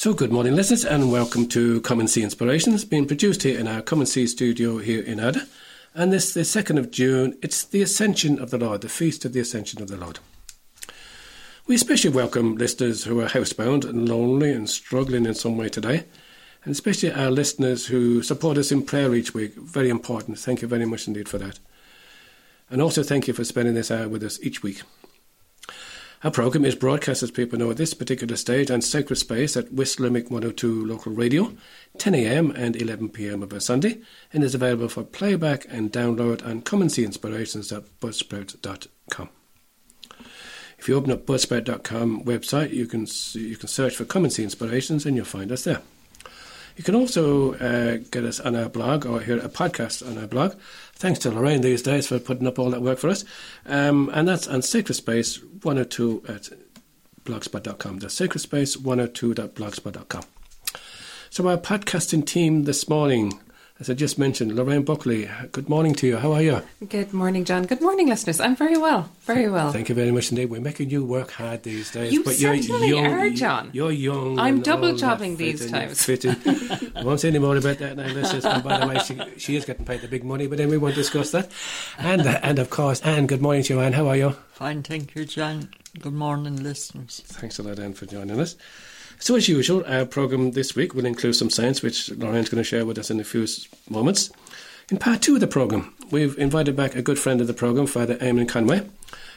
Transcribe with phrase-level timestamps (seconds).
[0.00, 3.68] So, good morning, listeners, and welcome to Come and See Inspirations, being produced here in
[3.68, 5.46] our Come and See studio here in Ada.
[5.94, 9.34] And this, the 2nd of June, it's the Ascension of the Lord, the Feast of
[9.34, 10.18] the Ascension of the Lord.
[11.66, 16.04] We especially welcome listeners who are housebound and lonely and struggling in some way today,
[16.64, 19.52] and especially our listeners who support us in prayer each week.
[19.56, 20.38] Very important.
[20.38, 21.58] Thank you very much indeed for that.
[22.70, 24.80] And also thank you for spending this hour with us each week.
[26.22, 29.72] Our programme is broadcast, as people know, at this particular stage on Sacred Space at
[29.72, 31.54] West Limerick 102 local radio,
[31.96, 39.28] 10am and 11pm of a Sunday, and is available for playback and download on comeandseeinspirations.buzzsprout.com.
[40.78, 44.42] If you open up buzzsprout.com website, you can you can search for Come and See
[44.42, 45.80] Inspirations, and you'll find us there.
[46.76, 50.26] You can also uh, get us on our blog or hear a podcast on our
[50.26, 50.52] blog.
[51.00, 53.24] Thanks to Lorraine these days for putting up all that work for us.
[53.64, 56.50] Um, and that's on Sacred Space 102 at
[57.24, 58.00] blogspot.com.
[58.00, 60.24] That's Sacred Space 102.blogspot.com.
[61.30, 63.40] So, our podcasting team this morning
[63.80, 66.18] as I just mentioned, Lorraine Buckley, good morning to you.
[66.18, 66.62] How are you?
[66.86, 67.64] Good morning, John.
[67.64, 68.38] Good morning, listeners.
[68.38, 69.10] I'm very well.
[69.22, 69.72] Very well.
[69.72, 70.50] Thank you very much indeed.
[70.50, 72.12] We're making you work hard these days.
[72.12, 73.70] You but certainly you're young, are, John.
[73.72, 74.38] You're young.
[74.38, 76.06] I'm double jobbing these times.
[76.10, 78.44] I won't say any more about that now, listeners.
[78.44, 80.76] And by the way, she, she, is getting paid the big money, but then we
[80.76, 81.50] won't discuss that.
[81.96, 83.94] And, uh, and of course, Anne, good morning to you, Anne.
[83.94, 84.36] How are you?
[84.52, 85.70] Fine, thank you, John.
[85.98, 87.22] Good morning, listeners.
[87.24, 88.56] Thanks a lot, Anne, for joining us.
[89.22, 92.64] So, as usual, our programme this week will include some science, which Lorraine's going to
[92.64, 93.46] share with us in a few
[93.88, 94.30] moments.
[94.90, 97.86] In part two of the programme, we've invited back a good friend of the programme,
[97.86, 98.88] Father Eamon Conway.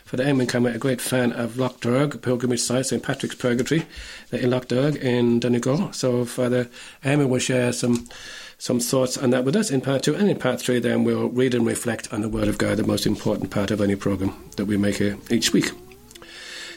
[0.06, 3.86] Father Eamon Conway, a great fan of Lough Derg, pilgrimage site, St Patrick's Purgatory
[4.32, 5.92] in Lough Derg in Donegal.
[5.92, 6.70] So Father
[7.04, 8.08] Eamon will share some
[8.58, 10.16] some thoughts on that with us in part two.
[10.16, 12.84] And in part three, then we'll read and reflect on the Word of God, the
[12.84, 15.72] most important part of any programme that we make here each week.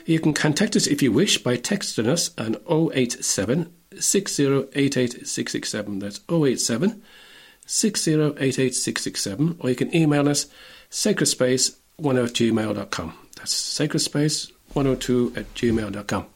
[0.07, 2.57] You can contact us if you wish by texting us on
[2.95, 6.01] 087 6088667.
[6.01, 7.03] That's 087
[7.67, 10.47] 6088667, or you can email us
[10.91, 13.15] sacredspace1 at gmail.com.
[13.37, 16.27] That's sacredspace102 at gmail.com.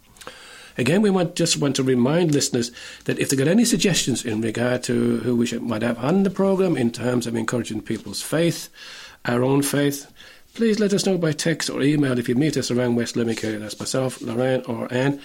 [0.76, 2.72] Again, we want, just want to remind listeners
[3.04, 6.24] that if they've got any suggestions in regard to who we should, might have on
[6.24, 8.68] the programme in terms of encouraging people's faith,
[9.24, 10.10] our own faith,
[10.54, 13.44] please let us know by text or email if you meet us around West Limerick
[13.44, 13.58] area.
[13.58, 15.20] That's myself, Lorraine, or Anne.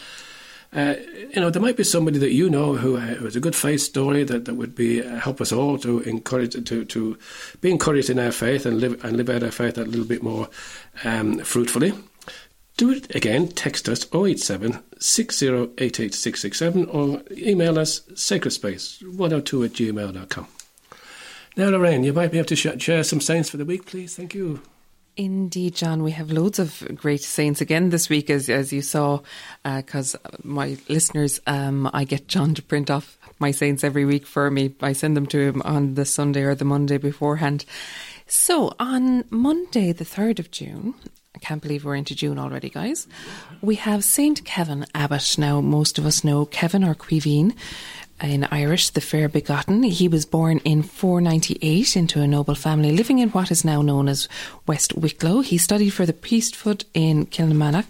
[0.74, 0.96] Uh,
[1.34, 3.56] you know, there might be somebody that you know who, uh, who has a good
[3.56, 7.18] faith story that, that would be uh, help us all to encourage to to
[7.62, 10.22] be encouraged in our faith and live and live out our faith a little bit
[10.22, 10.50] more
[11.06, 11.94] um, fruitfully.
[12.78, 13.48] Do it again.
[13.48, 20.48] Text us 087 6088667 or email us sacredspace102 at gmail.com.
[21.56, 24.14] Now, Lorraine, you might be able to sh- share some sayings for the week, please.
[24.14, 24.62] Thank you.
[25.18, 26.04] Indeed, John.
[26.04, 29.22] We have loads of great saints again this week, as as you saw,
[29.64, 34.26] because uh, my listeners, um, I get John to print off my saints every week
[34.26, 34.76] for me.
[34.82, 37.66] I send them to him on the Sunday or the Monday beforehand.
[38.28, 40.96] So on Monday, the third of June.
[41.36, 43.08] I can't believe we're into June already, guys.
[43.62, 45.38] We have Saint Kevin Abbot.
[45.38, 47.54] Now, most of us know Kevin or Caoimhín,
[48.22, 49.84] in Irish, the fair begotten.
[49.84, 54.08] He was born in 498 into a noble family living in what is now known
[54.08, 54.30] as
[54.68, 55.42] West Wicklow.
[55.42, 57.86] He studied for the priesthood in Kilnamanagh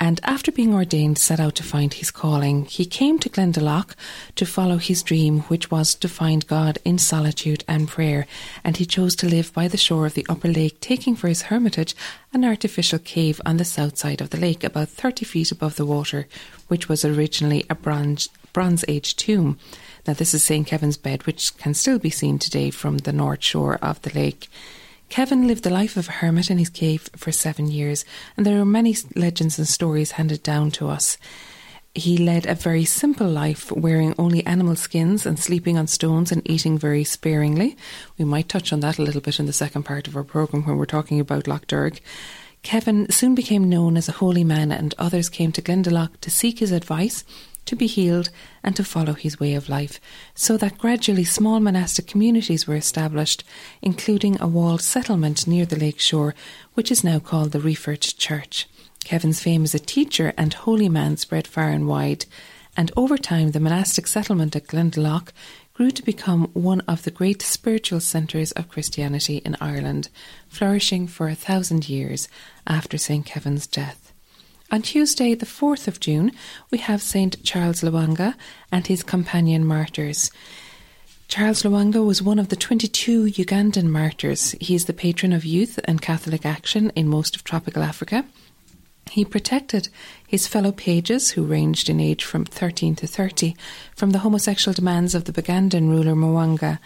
[0.00, 2.64] and after being ordained set out to find his calling.
[2.64, 3.94] He came to Glendalough
[4.34, 8.26] to follow his dream, which was to find God in solitude and prayer,
[8.64, 11.42] and he chose to live by the shore of the upper lake, taking for his
[11.42, 11.94] hermitage
[12.32, 15.86] an artificial cave on the south side of the lake, about 30 feet above the
[15.86, 16.26] water,
[16.66, 19.58] which was originally a bronze Bronze Age tomb.
[20.06, 20.66] Now, this is St.
[20.66, 24.48] Kevin's bed, which can still be seen today from the north shore of the lake.
[25.10, 28.06] Kevin lived the life of a hermit in his cave for seven years,
[28.36, 31.18] and there are many legends and stories handed down to us.
[31.94, 36.42] He led a very simple life, wearing only animal skins and sleeping on stones and
[36.50, 37.76] eating very sparingly.
[38.18, 40.64] We might touch on that a little bit in the second part of our programme
[40.64, 42.00] when we're talking about Lough Derg.
[42.62, 46.58] Kevin soon became known as a holy man, and others came to Glendalough to seek
[46.58, 47.22] his advice
[47.66, 48.30] to be healed
[48.62, 50.00] and to follow his way of life,
[50.34, 53.44] so that gradually small monastic communities were established,
[53.82, 56.34] including a walled settlement near the lake shore,
[56.74, 58.68] which is now called the Reefert Church.
[59.04, 62.26] Kevin's fame as a teacher and holy man spread far and wide,
[62.76, 65.28] and over time the monastic settlement at Glendalough
[65.74, 70.08] grew to become one of the great spiritual centres of Christianity in Ireland,
[70.48, 72.28] flourishing for a thousand years
[72.66, 73.26] after St.
[73.26, 74.03] Kevin's death.
[74.74, 76.32] On Tuesday, the 4th of June,
[76.72, 77.44] we have St.
[77.44, 78.34] Charles Lwanga
[78.72, 80.32] and his companion martyrs.
[81.28, 84.56] Charles Lwanga was one of the 22 Ugandan martyrs.
[84.60, 88.24] He is the patron of youth and Catholic action in most of tropical Africa.
[89.12, 89.90] He protected
[90.26, 93.54] his fellow pages, who ranged in age from 13 to 30,
[93.94, 96.80] from the homosexual demands of the Bugandan ruler Mwanga,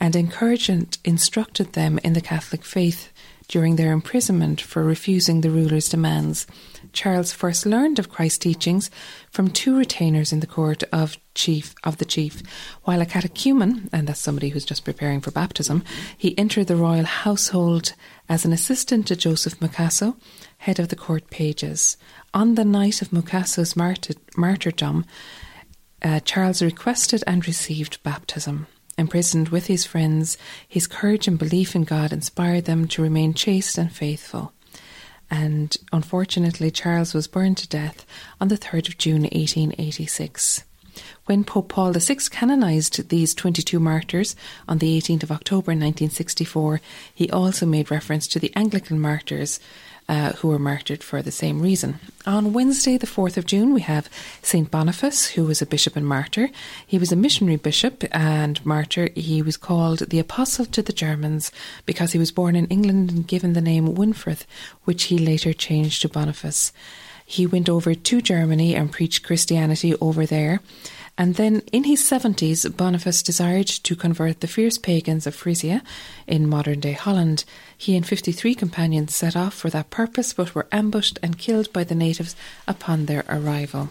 [0.00, 3.12] and encouraged and instructed them in the Catholic faith
[3.48, 6.46] during their imprisonment for refusing the ruler's demands.
[6.94, 8.90] Charles first learned of Christ's teachings
[9.30, 12.42] from two retainers in the court of chief of the chief.
[12.84, 15.84] While a catechumen, and that's somebody who's just preparing for baptism,
[16.16, 17.94] he entered the royal household
[18.28, 20.16] as an assistant to Joseph Mukasa,
[20.58, 21.96] head of the court pages.
[22.32, 25.04] On the night of Mukasa's martyr- martyrdom,
[26.00, 28.68] uh, Charles requested and received baptism.
[28.96, 30.38] Imprisoned with his friends,
[30.68, 34.52] his courage and belief in God inspired them to remain chaste and faithful
[35.30, 38.06] and unfortunately, Charles was burned to death
[38.40, 40.64] on the 3rd of June 1886.
[41.26, 44.36] When Pope Paul VI canonised these 22 martyrs
[44.68, 46.80] on the 18th of October 1964,
[47.12, 49.58] he also made reference to the Anglican martyrs
[50.08, 51.98] uh, who were martyred for the same reason.
[52.26, 54.08] On Wednesday, the 4th of June, we have
[54.42, 54.70] St.
[54.70, 56.50] Boniface, who was a bishop and martyr.
[56.86, 59.08] He was a missionary bishop and martyr.
[59.14, 61.50] He was called the Apostle to the Germans
[61.86, 64.44] because he was born in England and given the name Winfrid,
[64.84, 66.72] which he later changed to Boniface.
[67.26, 70.60] He went over to Germany and preached Christianity over there.
[71.16, 75.80] And then in his 70s, Boniface desired to convert the fierce pagans of Frisia
[76.26, 77.44] in modern day Holland.
[77.78, 81.84] He and 53 companions set off for that purpose but were ambushed and killed by
[81.84, 82.34] the natives
[82.66, 83.90] upon their arrival.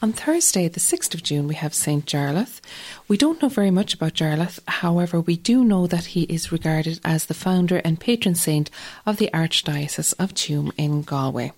[0.00, 2.06] On Thursday, the 6th of June, we have St.
[2.06, 2.60] Jarlath.
[3.08, 7.00] We don't know very much about Jarlath, however, we do know that he is regarded
[7.04, 8.70] as the founder and patron saint
[9.04, 11.52] of the Archdiocese of Tuam in Galway.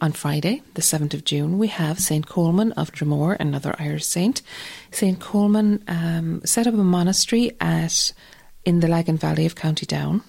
[0.00, 2.24] On Friday, the 7th of June, we have St.
[2.24, 4.42] Colman of Dromore, another Irish saint.
[4.92, 5.18] St.
[5.18, 8.12] Colman um, set up a monastery at
[8.64, 10.22] in the Lagan Valley of County Down.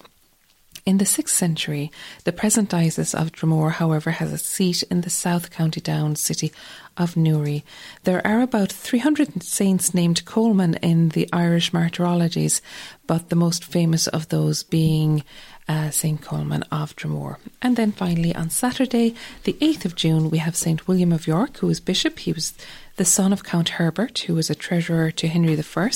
[0.84, 1.92] In the 6th century,
[2.24, 6.52] the present diocese of Dromore, however, has a seat in the South County Down city
[6.96, 7.64] of Newry.
[8.02, 12.60] There are about 300 saints named Colman in the Irish martyrologies,
[13.06, 15.22] but the most famous of those being
[15.70, 16.20] uh, St.
[16.20, 17.38] Colman of Dromore.
[17.62, 19.14] And then finally on Saturday,
[19.44, 20.88] the 8th of June, we have St.
[20.88, 22.18] William of York, who was bishop.
[22.18, 22.54] He was
[22.96, 25.90] the son of Count Herbert, who was a treasurer to Henry I.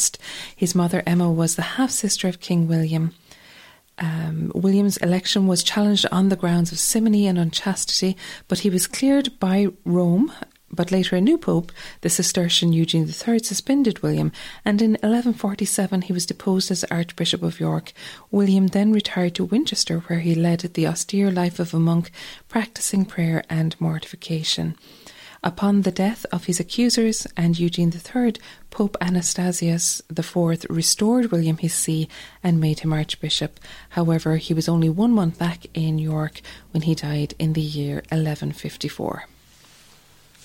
[0.54, 3.16] His mother, Emma, was the half sister of King William.
[3.98, 8.16] Um, William's election was challenged on the grounds of simony and unchastity,
[8.46, 10.32] but he was cleared by Rome
[10.74, 14.32] but later a new pope, the Cistercian Eugene III, suspended William,
[14.64, 17.92] and in 1147 he was deposed as Archbishop of York.
[18.30, 22.10] William then retired to Winchester, where he led the austere life of a monk,
[22.48, 24.76] practicing prayer and mortification.
[25.44, 28.36] Upon the death of his accusers and Eugene III,
[28.70, 32.08] Pope Anastasius IV restored William his see
[32.42, 33.60] and made him Archbishop.
[33.90, 36.40] However, he was only one month back in York
[36.70, 39.26] when he died in the year 1154.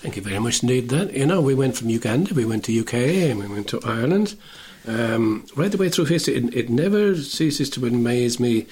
[0.00, 0.88] Thank you very much indeed.
[0.88, 3.80] That you know, we went from Uganda, we went to UK, and we went to
[3.84, 4.34] Ireland.
[4.88, 8.66] Um, right the way through history, it, it never ceases to amaze me.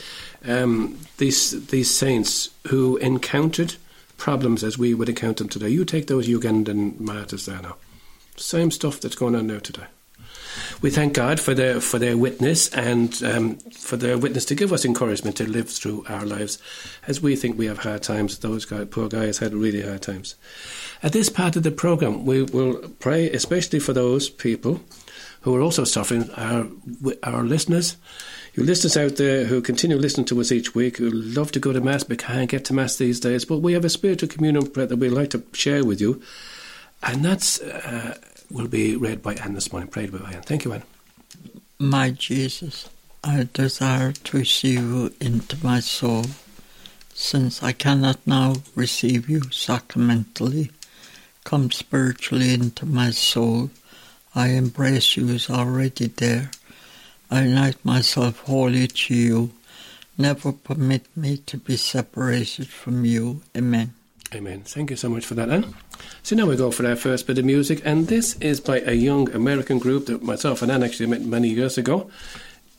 [0.47, 3.75] Um, these these saints who encountered
[4.17, 5.69] problems as we would encounter them today.
[5.69, 7.77] You take those Ugandan martyrs there now.
[8.37, 9.87] Same stuff that's going on now today.
[10.81, 14.73] We thank God for their for their witness and um, for their witness to give
[14.73, 16.59] us encouragement to live through our lives,
[17.07, 18.39] as we think we have hard times.
[18.39, 20.35] Those poor guys had really hard times.
[21.03, 24.81] At this part of the program, we will pray especially for those people
[25.43, 26.67] who are also suffering, our,
[27.23, 27.97] our listeners.
[28.55, 31.73] You listeners out there who continue listening to us each week, who love to go
[31.73, 34.65] to Mass but can't get to Mass these days, but we have a spiritual communion
[34.75, 36.21] that we'd like to share with you.
[37.03, 38.19] And that's uh,
[38.51, 40.43] will be read by Anne this morning, prayed by Anne.
[40.43, 40.83] Thank you, Anne.
[41.79, 42.89] My Jesus,
[43.23, 46.25] I desire to receive you into my soul,
[47.15, 50.71] since I cannot now receive you sacramentally
[51.49, 53.71] come spiritually into my soul.
[54.35, 56.51] I embrace you as already there.
[57.31, 59.53] I unite myself wholly to you.
[60.19, 63.41] Never permit me to be separated from you.
[63.57, 63.95] Amen.
[64.35, 64.61] Amen.
[64.61, 65.75] Thank you so much for that, Anne.
[66.23, 68.93] So now we go for our first bit of music, and this is by a
[68.93, 72.11] young American group that myself and Anne actually met many years ago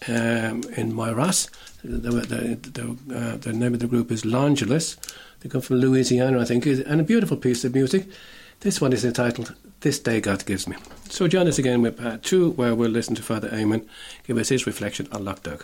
[0.08, 1.50] um, in Myras.
[1.84, 4.98] The, the, the, uh, the, name of the group is Longulus.
[5.40, 8.06] They come from Louisiana, I think, and a beautiful piece of music.
[8.60, 10.76] This one is entitled This Day God Gives Me.
[11.10, 13.88] So join us again with part two, where we'll listen to Father Eamon
[14.28, 15.60] give us his reflection on Lough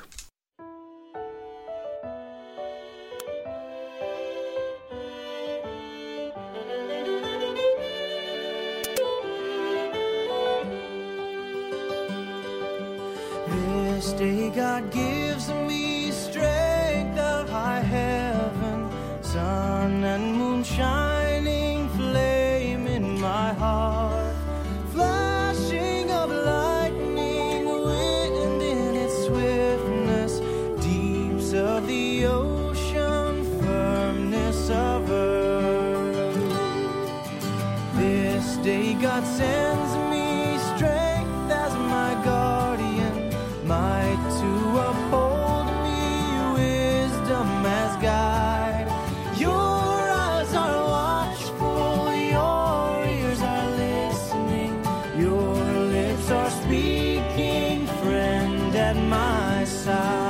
[59.65, 60.25] side.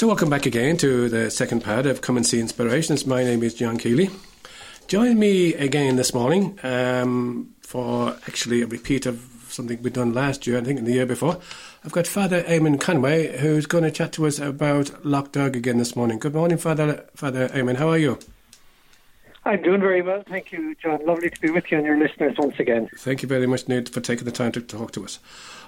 [0.00, 3.04] So, welcome back again to the second part of Come and See Inspirations.
[3.04, 4.08] My name is John Keeley.
[4.88, 10.46] Join me again this morning um, for actually a repeat of something we'd done last
[10.46, 11.38] year, I think, in the year before.
[11.84, 15.76] I've got Father Eamon Conway who's going to chat to us about Lough Derg again
[15.76, 16.18] this morning.
[16.18, 17.76] Good morning, Father Father Eamon.
[17.76, 18.18] How are you?
[19.50, 21.04] I'm doing very well, thank you, John.
[21.04, 22.88] Lovely to be with you and your listeners once again.
[22.98, 25.18] Thank you very much, Ned, for taking the time to talk to us.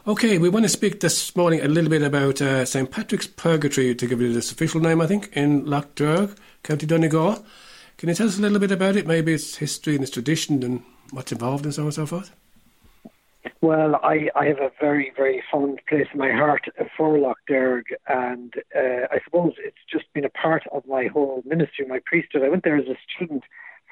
[0.06, 2.88] Okay, we want to speak this morning a little bit about uh, St.
[2.88, 7.44] Patrick's Purgatory, to give it its official name, I think, in Lough Derg, County Donegal.
[7.98, 9.04] Can you tell us a little bit about it?
[9.04, 12.30] Maybe its history and its tradition and what's involved and so on and so forth?
[13.62, 17.86] Well, I, I have a very, very fond place in my heart for Lough Derg,
[18.06, 22.44] and uh, I suppose it's just been a part of my whole ministry, my priesthood.
[22.44, 23.42] I went there as a student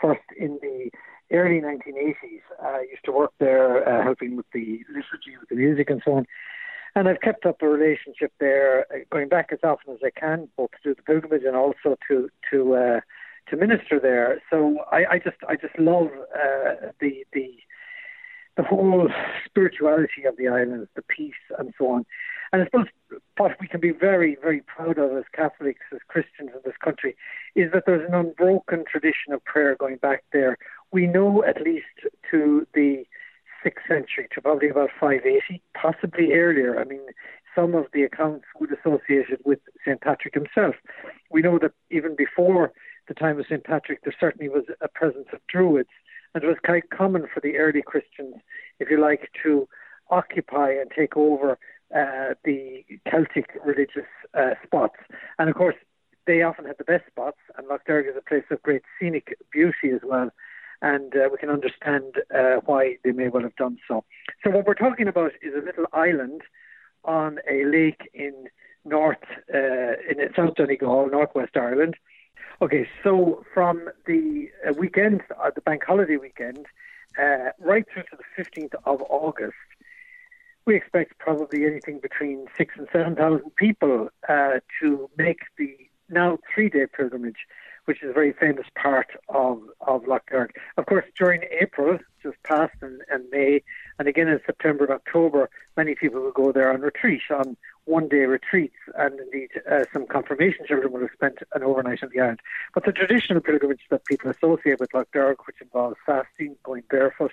[0.01, 0.91] first in the
[1.33, 2.43] early 1980s.
[2.63, 6.15] I used to work there uh, helping with the liturgy, with the music, and so
[6.15, 6.27] on.
[6.95, 10.49] And I've kept up a relationship there, uh, going back as often as I can,
[10.57, 13.01] both to do the pilgrimage and also to to uh,
[13.49, 14.43] to minister there.
[14.51, 17.55] So I, I just I just love uh, the the
[18.57, 19.09] the whole
[19.47, 22.07] spirituality of the islands, the peace, and so on.
[22.53, 22.87] And I suppose
[23.37, 27.17] what we can be very, very proud of as Catholics, as Christians in this country,
[27.55, 30.59] is that there's an unbroken tradition of prayer going back there.
[30.93, 31.87] We know at least
[32.31, 33.05] to the
[33.63, 36.81] sixth century, to probably about 580, possibly earlier.
[36.81, 37.03] I mean,
[37.55, 40.01] some of the accounts would associate it with St.
[40.01, 40.75] Patrick himself.
[41.31, 42.73] We know that even before
[43.09, 43.65] the time of St.
[43.65, 45.91] Patrick, there certainly was a presence of Druids,
[46.35, 48.37] and it was quite common for the early Christians,
[48.79, 49.69] if you like, to
[50.11, 51.59] occupy and take over
[51.95, 54.97] uh, the Celtic religious uh, spots.
[55.39, 55.77] And of course,
[56.27, 59.37] they often had the best spots, and Lough Derg is a place of great scenic
[59.53, 60.31] beauty as well.
[60.83, 64.05] And uh, we can understand uh, why they may well have done so.
[64.43, 66.43] So, what we're talking about is a little island
[67.05, 68.47] on a lake in
[68.85, 69.19] North,
[69.53, 71.97] uh, in South Donegal, Northwest Ireland.
[72.63, 75.23] Okay, so from the uh, weekend,
[75.55, 76.67] the bank holiday weekend,
[77.59, 79.55] right through to the 15th of August,
[80.67, 85.77] we expect probably anything between six and 7,000 people uh, to make the
[86.09, 87.47] now three day pilgrimage,
[87.85, 90.51] which is a very famous part of, of Lough Derg.
[90.77, 93.63] Of course, during April, just past, and, and May,
[93.99, 98.09] and again in September and October, many people will go there on retreat, on one
[98.09, 102.21] day retreats, and indeed uh, some confirmation children will have spent an overnight on the
[102.21, 102.41] island.
[102.75, 107.33] But the traditional pilgrimage that people associate with Lough Derg, which involves fasting, going barefoot,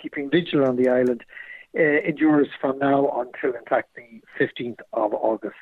[0.00, 1.24] keeping vigil on the island,
[1.76, 5.56] uh, endures from now until, in fact, the 15th of August.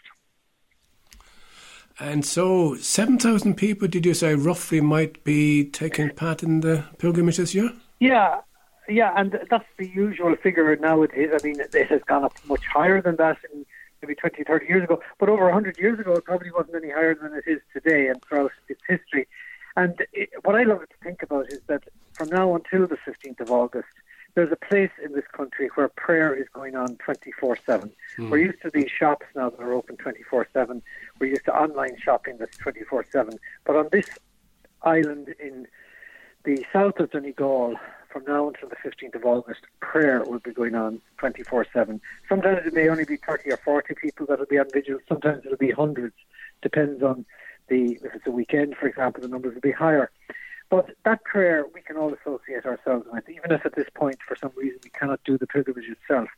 [1.98, 7.36] And so, 7,000 people, did you say, roughly might be taking part in the pilgrimage
[7.36, 7.70] this year?
[7.98, 8.40] Yeah,
[8.88, 11.30] yeah, and that's the usual figure nowadays.
[11.32, 13.66] I mean, it has gone up much higher than that in
[14.02, 17.14] maybe 20, 30 years ago, but over 100 years ago, it probably wasn't any higher
[17.14, 19.28] than it is today and throughout its history.
[19.76, 23.40] And it, what I love to think about is that from now until the 15th
[23.40, 23.88] of August,
[24.34, 27.90] there's a place in this country where prayer is going on 24 7.
[28.16, 28.30] Hmm.
[28.30, 30.82] We're used to these shops now that are open 24 7.
[31.18, 33.38] We're used to online shopping that's 24 7.
[33.64, 34.08] But on this
[34.82, 35.66] island in
[36.44, 37.76] the south of Donegal,
[38.08, 42.00] from now until the 15th of August, prayer will be going on 24 7.
[42.28, 45.44] Sometimes it may only be 30 or 40 people that will be on vigil, sometimes
[45.44, 46.14] it'll be hundreds.
[46.62, 47.24] Depends on
[47.68, 50.10] the, if it's a weekend, for example, the numbers will be higher.
[50.70, 54.36] But that prayer we can all associate ourselves with, even if at this point, for
[54.36, 56.28] some reason, we cannot do the pilgrimage itself.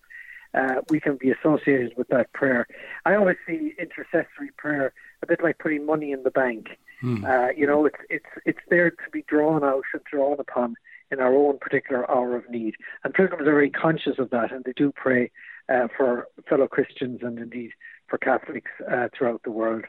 [0.54, 2.66] Uh, we can be associated with that prayer.
[3.06, 6.78] I always see intercessory prayer a bit like putting money in the bank.
[7.24, 10.76] Uh, you know, it's it's it's there to be drawn out and drawn upon
[11.10, 12.74] in our own particular hour of need.
[13.04, 15.30] And pilgrims are very conscious of that, and they do pray
[15.68, 17.72] uh, for fellow Christians and indeed
[18.08, 19.84] for Catholics uh, throughout the world.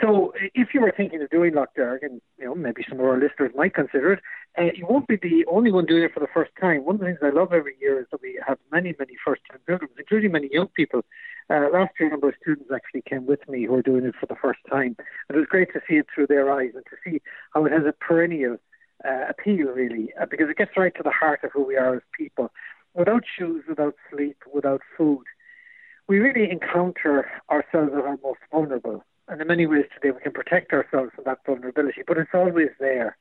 [0.00, 3.04] So, if you were thinking of doing Lough Derg, and you know maybe some of
[3.04, 4.20] our listeners might consider it,
[4.58, 6.84] uh, you won't be the only one doing it for the first time.
[6.84, 9.60] One of the things I love every year is that we have many, many first-time
[9.66, 11.04] pilgrims, including many young people.
[11.50, 14.14] Uh, last year, a number of students actually came with me who are doing it
[14.18, 14.96] for the first time,
[15.28, 17.20] and it was great to see it through their eyes and to see
[17.52, 18.56] how it has a perennial
[19.04, 21.96] uh, appeal, really, uh, because it gets right to the heart of who we are
[21.96, 22.50] as people.
[22.94, 25.24] Without shoes, without sleep, without food,
[26.08, 29.04] we really encounter ourselves as our most vulnerable.
[29.28, 32.70] And in many ways today, we can protect ourselves from that vulnerability, but it's always
[32.80, 33.16] there.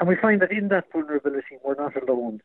[0.00, 2.40] And we find that in that vulnerability, we're not alone,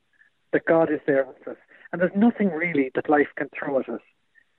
[0.54, 1.58] that God is there with us.
[1.92, 4.02] And there's nothing really that life can throw at us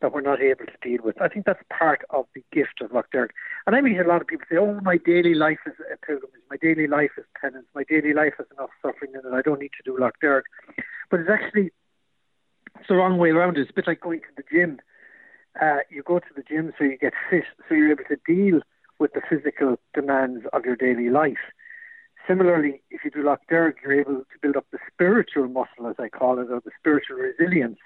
[0.00, 1.20] that we're not able to deal with.
[1.20, 3.30] I think that's part of the gift of Lough Derg.
[3.66, 6.42] And I mean, a lot of people say, oh, my daily life is a pilgrimage,
[6.50, 9.60] my daily life is penance, my daily life has enough suffering in it, I don't
[9.60, 10.44] need to do Lough Derg.
[11.10, 11.72] But it's actually
[12.78, 13.58] it's the wrong way around.
[13.58, 14.78] It's a bit like going to the gym.
[15.60, 18.60] Uh, you go to the gym so you get fit, so you're able to deal
[18.98, 21.38] with the physical demands of your daily life.
[22.26, 25.96] Similarly, if you do Lough Derg, you're able to build up the spiritual muscle, as
[25.98, 27.78] I call it, or the spiritual resilience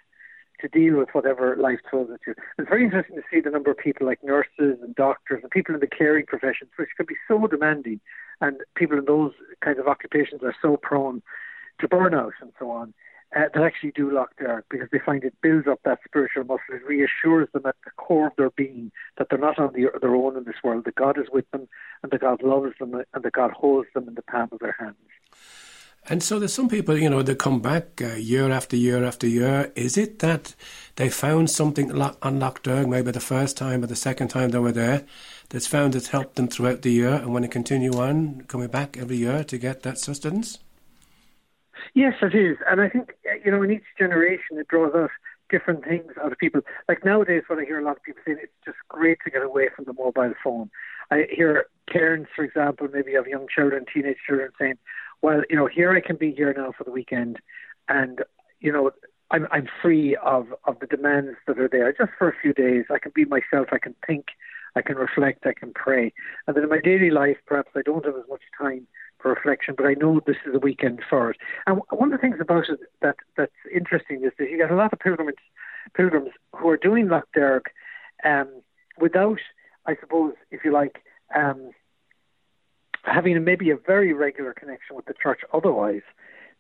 [0.61, 2.35] to deal with whatever life throws at you.
[2.59, 5.75] It's very interesting to see the number of people like nurses and doctors and people
[5.75, 8.01] in the caring professions, which can be so demanding,
[8.40, 11.22] and people in those kinds of occupations are so prone
[11.81, 12.94] to burnout and so on.
[13.35, 16.75] Uh, that actually do Lough Derg because they find it builds up that spiritual muscle.
[16.75, 20.14] It reassures them at the core of their being that they're not on the, their
[20.14, 21.66] own in this world, that God is with them
[22.03, 24.77] and that God loves them and that God holds them in the palm of their
[24.79, 24.97] hands.
[26.09, 29.27] And so there's some people, you know, they come back uh, year after year after
[29.27, 29.73] year.
[29.77, 30.55] Is it that
[30.97, 34.51] they found something lo- on Lough Derg, maybe the first time or the second time
[34.51, 35.05] they were there,
[35.49, 38.99] that's found it's helped them throughout the year and want to continue on coming back
[38.99, 40.59] every year to get that sustenance?
[41.95, 42.59] Yes, it is.
[42.68, 45.11] And I think, uh, you know, in each generation it draws out
[45.51, 46.62] different things out of people.
[46.88, 49.42] Like nowadays, what I hear a lot of people saying, it's just great to get
[49.42, 50.71] away from the mobile phone.
[51.11, 54.79] I hear parents, for example, maybe of young children, teenage children saying,
[55.21, 57.38] well, you know, here I can be here now for the weekend
[57.88, 58.23] and,
[58.61, 58.90] you know,
[59.31, 62.85] I'm, I'm free of, of the demands that are there just for a few days.
[62.90, 63.68] I can be myself.
[63.73, 64.27] I can think.
[64.77, 65.47] I can reflect.
[65.47, 66.12] I can pray.
[66.47, 68.87] And then in my daily life, perhaps I don't have as much time
[69.22, 71.37] for reflection, but I know this is a weekend for it.
[71.66, 74.76] And one of the things about it that that's interesting is that you get a
[74.76, 75.37] lot of pilgrims,
[75.94, 77.66] pilgrims who are doing Lough Derg
[78.24, 78.48] um,
[78.98, 79.38] without,
[79.87, 81.02] I suppose, if you like,
[81.35, 81.70] um,
[83.04, 86.02] having maybe a very regular connection with the church otherwise.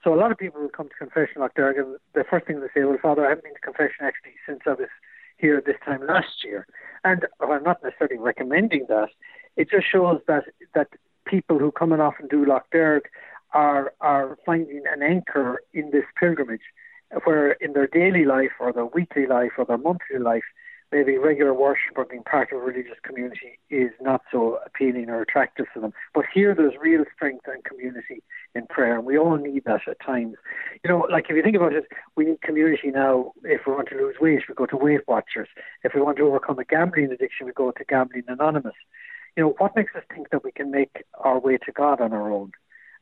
[0.02, 2.60] So a lot of people will come to confession Lough Derg, and the first thing
[2.60, 4.88] they say, well, Father, I haven't been to confession actually since I was
[5.36, 6.66] here this time last year.
[7.04, 9.08] And well, I'm not necessarily recommending that.
[9.56, 10.44] It just shows that
[10.74, 10.88] that
[11.26, 13.08] people who come and often do Lough Derg
[13.52, 16.62] are are finding an anchor in this pilgrimage,
[17.24, 20.44] where in their daily life or their weekly life or their monthly life,
[20.92, 25.22] maybe regular worship or being part of a religious community is not so appealing or
[25.22, 25.92] attractive to them.
[26.14, 28.22] But here there's real strength and community
[28.54, 30.36] in prayer, and we all need that at times.
[30.84, 33.32] You know, like if you think about it, we need community now.
[33.42, 35.48] If we want to lose weight, we go to Weight Watchers.
[35.82, 38.74] If we want to overcome a gambling addiction, we go to Gambling Anonymous.
[39.36, 42.12] You know, what makes us think that we can make our way to God on
[42.12, 42.52] our own?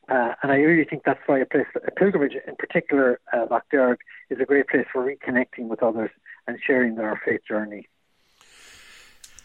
[0.08, 3.62] Uh, and I really think that's why a place, a pilgrimage in particular, uh, Lough
[3.70, 6.10] Derg, is a great place for reconnecting with others
[6.46, 7.88] and sharing their faith journey.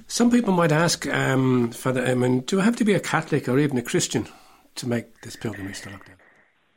[0.07, 3.59] Some people might ask, um, Father Eamon, do I have to be a Catholic or
[3.59, 4.27] even a Christian
[4.75, 6.17] to make this pilgrimage to Lough Derg?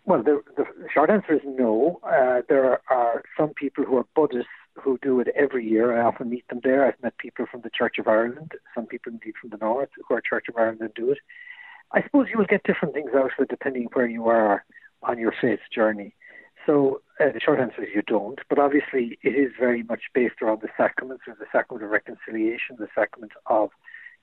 [0.05, 2.01] Well, the, the short answer is no.
[2.03, 4.49] Uh, there are some people who are Buddhists
[4.83, 6.01] who do it every year.
[6.01, 6.87] I often meet them there.
[6.87, 10.15] I've met people from the Church of Ireland, some people indeed from the North who
[10.15, 11.19] are Church of Ireland and do it.
[11.93, 14.65] I suppose you will get different things out of it depending where you are
[15.03, 16.15] on your faith journey.
[16.67, 20.43] So uh, the short answer is you don't, but obviously it is very much based
[20.43, 21.23] around the sacraments.
[21.25, 23.71] There's the sacrament of reconciliation, the sacrament of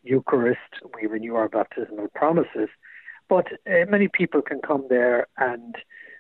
[0.04, 0.60] Eucharist.
[0.94, 2.70] We renew our baptismal promises,
[3.28, 5.76] but uh, many people can come there and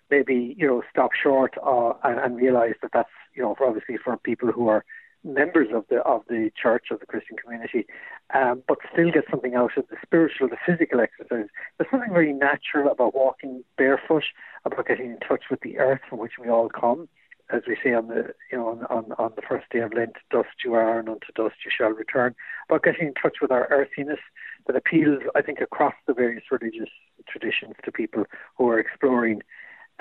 [0.09, 3.97] maybe you know stop short uh, and, and realize that that's you know for obviously
[3.97, 4.85] for people who are
[5.25, 7.87] members of the of the church of the Christian community,
[8.33, 11.47] um, but still get something out of the spiritual, the physical exercise.
[11.77, 14.23] There's something very natural about walking barefoot,
[14.63, 17.09] about getting in touch with the earth from which we all come,
[17.49, 20.15] as we say on the you know on on, on the first day of Lent,
[20.29, 22.35] dust you are and unto dust you shall return.
[22.69, 24.19] About getting in touch with our earthiness
[24.67, 26.89] that appeals, I think, across the various religious
[27.27, 28.25] traditions to people
[28.57, 29.41] who are exploring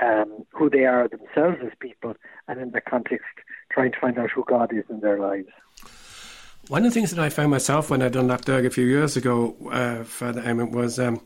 [0.03, 2.15] um, who they are themselves as people,
[2.49, 3.27] and in the context,
[3.71, 5.49] trying to find out who God is in their lives.
[6.69, 8.87] One of the things that I found myself when I done that Doug a few
[8.87, 11.21] years ago, uh, Father Eamon, was um,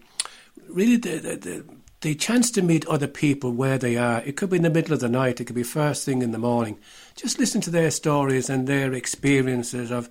[0.68, 1.64] really the, the,
[2.00, 4.20] the chance to meet other people where they are.
[4.22, 6.33] It could be in the middle of the night, it could be first thing in
[6.33, 6.78] the morning.
[7.14, 10.11] Just listen to their stories and their experiences of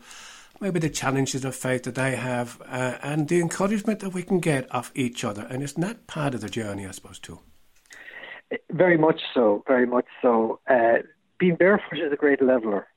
[0.61, 4.39] maybe the challenges of faith that they have uh, and the encouragement that we can
[4.39, 5.45] get off each other.
[5.49, 7.39] And isn't that part of the journey, I suppose, too?
[8.71, 10.59] Very much so, very much so.
[10.69, 10.99] Uh,
[11.37, 12.87] being barefoot is a great leveler,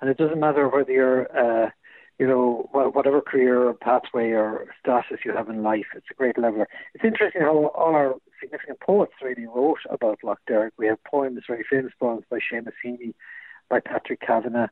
[0.00, 1.70] and it doesn't matter whether you're, uh,
[2.18, 5.86] you know, whatever career or pathway or status you have in life.
[5.94, 6.68] It's a great leveler.
[6.94, 10.72] It's interesting how all our significant poets really wrote about Lough Derg.
[10.76, 13.14] We have poems, very famous poems by Seamus Heaney,
[13.68, 14.68] by Patrick Kavanagh.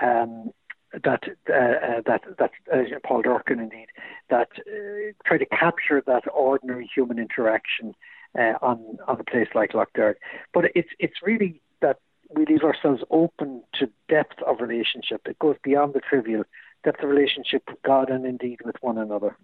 [0.00, 0.52] Um,
[0.92, 3.88] that uh, uh, that that uh, Paul Durcan indeed
[4.30, 7.94] that uh, try to capture that ordinary human interaction
[8.38, 10.16] uh, on on a place like Lough Derg.
[10.52, 11.98] But it's it's really that
[12.34, 15.22] we leave ourselves open to depth of relationship.
[15.26, 16.44] It goes beyond the trivial
[16.84, 19.36] depth of relationship with God and indeed with one another.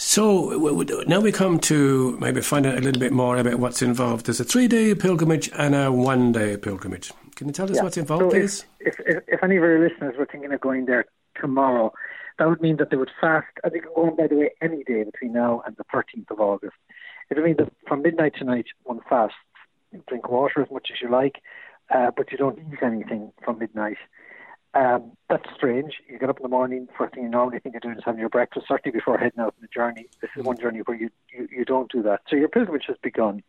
[0.00, 0.50] So
[1.08, 4.26] now we come to maybe find out a little bit more about what's involved.
[4.26, 7.10] There's a three-day pilgrimage and a one-day pilgrimage.
[7.34, 7.82] Can you tell us yeah.
[7.82, 8.64] what's involved, so please?
[8.78, 11.06] If, if, if, any of our listeners were thinking of going there
[11.40, 11.92] tomorrow,
[12.38, 13.48] that would mean that they would fast.
[13.64, 16.38] I think go on, by the way, any day between now and the 13th of
[16.38, 16.76] August.
[17.30, 19.36] It would mean that from midnight to night, one fasts.
[19.92, 21.42] You drink water as much as you like,
[21.94, 23.96] uh, but you don't eat anything from midnight.
[24.74, 25.94] Um, that's strange.
[26.08, 28.20] You get up in the morning, first thing you normally think of doing is having
[28.20, 30.06] your breakfast, certainly before heading out on the journey.
[30.20, 32.20] This is one journey where you, you, you don't do that.
[32.28, 33.42] So your pilgrimage has begun.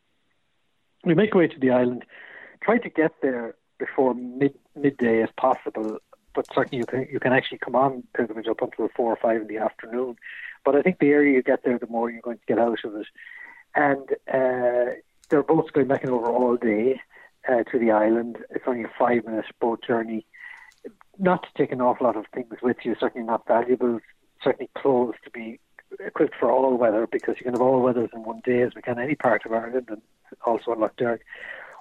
[1.04, 2.06] We make our way to the island,
[2.62, 6.00] try to get there before mid midday as possible,
[6.34, 9.42] but certainly you can you can actually come on pilgrimage up until four or five
[9.42, 10.16] in the afternoon.
[10.66, 12.84] But I think the earlier you get there, the more you're going to get out
[12.84, 13.08] of it
[13.76, 14.94] and uh,
[15.30, 17.02] they're both going back and over all day
[17.48, 18.38] uh, to the island.
[18.50, 20.26] It's only a five minute boat journey.
[21.18, 24.00] Not to take an awful lot of things with you, certainly not valuable,
[24.42, 25.60] certainly clothes to be
[26.00, 28.82] equipped for all weather because you can have all weathers in one day as we
[28.82, 30.02] can any part of Ireland and
[30.46, 31.22] also in Lough Derg.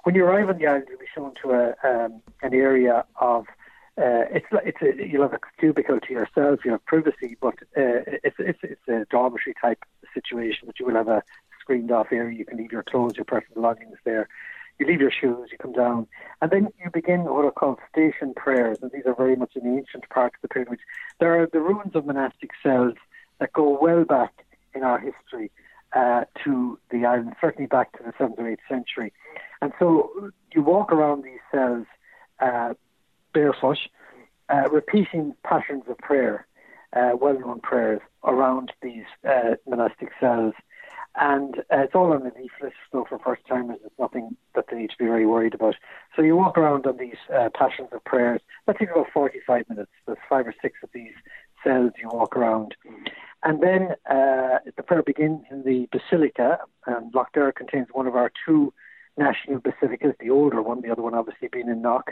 [0.03, 3.45] When you arrive on the island, you'll be shown to a, um, an area of
[3.97, 8.07] uh, it's it's a, you'll have a cubicle to yourself, you have privacy, but uh,
[8.23, 10.67] it's it's it's a dormitory type situation.
[10.67, 11.21] But you will have a
[11.69, 12.35] screened off area.
[12.35, 14.27] You can leave your clothes, your personal belongings there.
[14.79, 16.07] You leave your shoes, you come down,
[16.41, 19.67] and then you begin what are called station prayers, and these are very much an
[19.67, 20.79] ancient part of the pilgrimage.
[21.19, 22.95] There are the ruins of monastic cells
[23.39, 25.51] that go well back in our history
[25.93, 29.11] uh, to the island, certainly back to the seventh or eighth century.
[29.61, 31.85] And so you walk around these cells
[32.39, 32.73] uh,
[33.33, 33.79] barefoot,
[34.47, 36.47] uh, repeating patterns of prayer,
[36.93, 40.53] uh, well-known prayers around these uh, monastic cells
[41.19, 44.77] and uh, it's all on the leaflet, so for first timers, it's nothing that they
[44.77, 45.75] need to be very worried about.
[46.15, 48.41] So you walk around on these uh, passions of prayers.
[48.67, 49.91] That takes about 45 minutes.
[50.07, 51.11] There's five or six of these
[51.61, 52.73] cells you walk around.
[53.43, 56.59] And then uh, the prayer begins in the basilica.
[56.85, 58.73] And Lough Derg contains one of our two
[59.17, 62.11] national basilicas, the older one, the other one obviously being in Knock.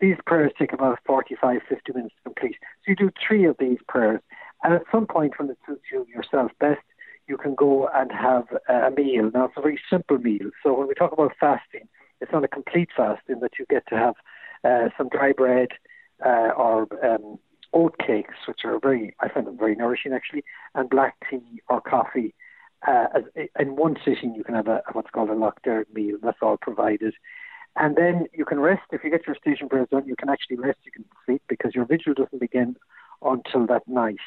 [0.00, 2.56] These prayers take about 45, 50 minutes to complete.
[2.84, 4.20] So you do three of these prayers.
[4.64, 6.80] And at some point when it suits you yourself best,
[7.28, 9.30] you can go and have a meal.
[9.32, 10.50] Now, it's a very simple meal.
[10.62, 11.88] So when we talk about fasting,
[12.20, 14.14] it's not a complete fast in that you get to have
[14.64, 15.68] uh, some dry bread
[16.24, 17.38] uh, or um,
[17.72, 21.80] oat cakes, which are very, I find them very nourishing actually, and black tea or
[21.80, 22.34] coffee.
[22.86, 23.06] Uh,
[23.58, 26.16] in one sitting, you can have a, what's called a Derg meal.
[26.22, 27.14] That's all provided.
[27.76, 28.82] And then you can rest.
[28.90, 30.78] If you get your station prayers done, you can actually rest.
[30.84, 32.76] You can sleep because your vigil doesn't begin
[33.22, 34.18] until that night.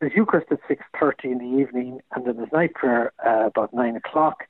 [0.00, 3.96] There's Eucharist at 6.30 in the evening, and then there's night prayer uh, about 9
[3.96, 4.44] o'clock.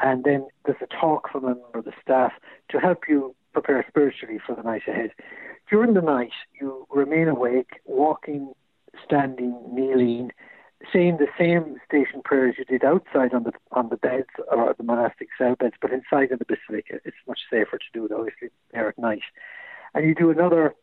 [0.00, 2.32] and then there's a talk from a member of the staff
[2.70, 5.10] to help you prepare spiritually for the night ahead.
[5.68, 8.52] During the night, you remain awake, walking,
[9.04, 10.32] standing, kneeling,
[10.92, 14.82] saying the same station prayers you did outside on the on the beds or the
[14.82, 17.00] monastic cell beds, but inside in the basilica.
[17.04, 19.22] It's much safer to do it, obviously, there at night.
[19.94, 20.74] And you do another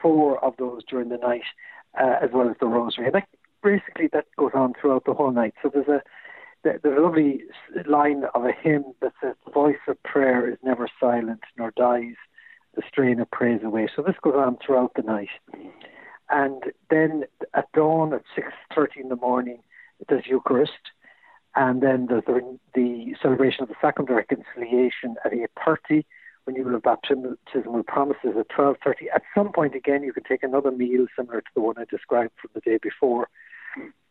[0.00, 1.42] four of those during the night,
[2.00, 3.06] uh, as well as the rosary.
[3.06, 3.28] And that,
[3.62, 5.54] basically, that goes on throughout the whole night.
[5.62, 6.02] So there's a
[6.62, 7.44] there's a lovely
[7.86, 12.16] line of a hymn that says, "The voice of prayer is never silent, nor dies
[12.74, 15.30] the strain of praise away." So this goes on throughout the night.
[16.30, 19.62] And then at dawn at 6.30 in the morning,
[20.08, 20.92] there's Eucharist.
[21.56, 26.04] And then there's the, the celebration of the Sacrament of Reconciliation at 8.30 when
[26.58, 29.06] will have baptismal promises at 12.30.
[29.14, 32.32] At some point, again, you can take another meal similar to the one I described
[32.40, 33.28] from the day before.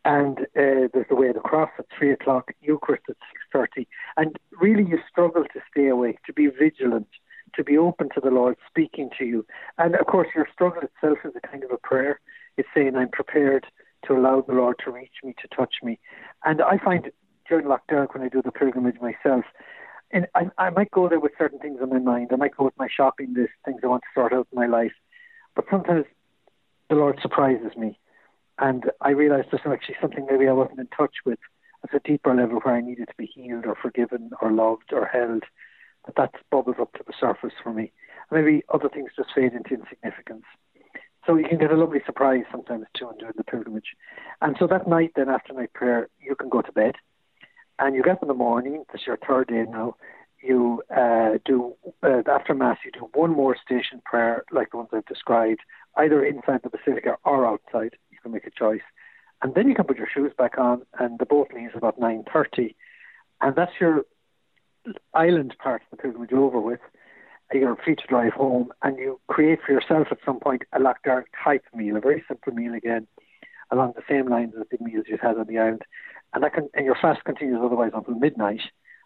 [0.04, 3.16] And uh, there's the way of the cross at 3 o'clock, Eucharist at
[3.54, 3.86] 6.30.
[4.16, 7.08] And really you struggle to stay awake, to be vigilant,
[7.54, 9.44] to be open to the Lord speaking to you.
[9.76, 12.20] And of course, your struggle itself is a kind of a prayer.
[12.56, 13.66] It's saying, I'm prepared
[14.06, 15.98] to allow the Lord to reach me, to touch me.
[16.44, 17.10] And I find
[17.48, 19.44] during Lough when I do the pilgrimage myself,
[20.12, 22.28] and I, I might go there with certain things on my mind.
[22.32, 24.66] I might go with my shopping list, things I want to sort out in my
[24.66, 24.92] life.
[25.54, 26.04] But sometimes
[26.88, 27.98] the Lord surprises me.
[28.58, 31.38] And I realize there's actually something maybe I wasn't in touch with
[31.84, 35.06] at a deeper level where I needed to be healed or forgiven or loved or
[35.06, 35.44] held
[36.04, 37.92] but that bubbles up to the surface for me.
[38.30, 40.44] And maybe other things just fade into insignificance.
[41.26, 43.94] So you can get a lovely surprise sometimes too in doing the pilgrimage.
[44.40, 46.94] And so that night, then after night prayer, you can go to bed,
[47.80, 48.84] and you get up in the morning.
[48.92, 49.96] This is your third day now.
[50.42, 52.78] You uh, do uh, after mass.
[52.84, 55.60] You do one more station prayer, like the ones I've described,
[55.96, 57.96] either inside the basilica or outside.
[58.10, 58.86] You can make a choice,
[59.42, 62.24] and then you can put your shoes back on, and the boat leaves about nine
[62.32, 62.76] thirty,
[63.40, 64.04] and that's your
[65.12, 66.80] island part of the pilgrimage over with,
[67.52, 71.24] you're free to drive home, and you create for yourself at some point a Derg
[71.44, 73.06] type meal, a very simple meal again,
[73.70, 75.82] along the same lines as the meals you've had on the island.
[76.32, 78.60] And that can, and your fast continues otherwise until midnight,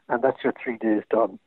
[0.09, 1.39] and that's your three days done.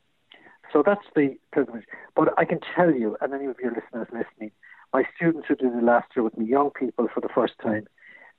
[0.74, 1.86] So that's the pilgrimage.
[2.16, 4.52] But I can tell you, and any of your listeners listening,
[4.94, 7.88] my students who did it last year with me, young people for the first time,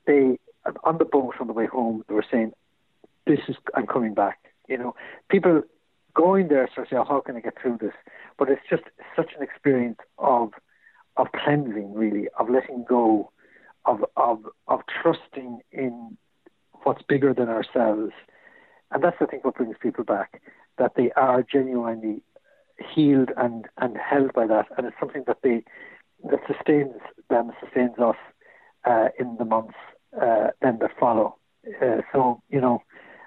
[0.06, 0.38] they
[0.84, 2.52] on the boat on the way home, they were saying,
[3.26, 4.94] "This is I'm coming back." You know,
[5.30, 5.62] people
[6.14, 7.94] going there to say, oh, how can I get through this?
[8.38, 8.82] But it's just
[9.14, 10.52] such an experience of
[11.16, 13.30] of cleansing, really, of letting go,
[13.84, 16.16] of of of trusting in
[16.88, 18.12] what's bigger than ourselves,
[18.90, 20.40] and that's I think what brings people back.
[20.78, 22.22] That they are genuinely
[22.94, 25.64] healed and and held by that, and it's something that they
[26.30, 26.96] that sustains
[27.28, 28.16] them, sustains us
[28.84, 29.76] uh, in the months
[30.20, 31.36] uh, then that follow.
[31.82, 32.82] Uh, so you know,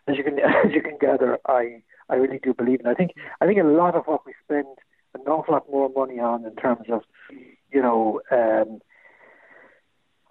[0.07, 2.87] as you can as you can gather, I I really do believe in.
[2.87, 4.65] I think I think a lot of what we spend
[5.13, 7.01] an awful lot more money on in terms of,
[7.71, 8.79] you know, um,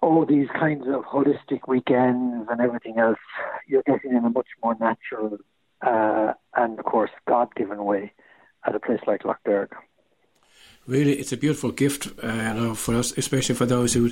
[0.01, 3.19] all these kinds of holistic weekends and everything else,
[3.67, 5.37] you're getting in a much more natural
[5.81, 8.11] uh, and, of course, God-given way
[8.65, 9.75] at a place like Lough Derg.
[10.87, 14.09] Really it's a beautiful gift uh, for us especially for those who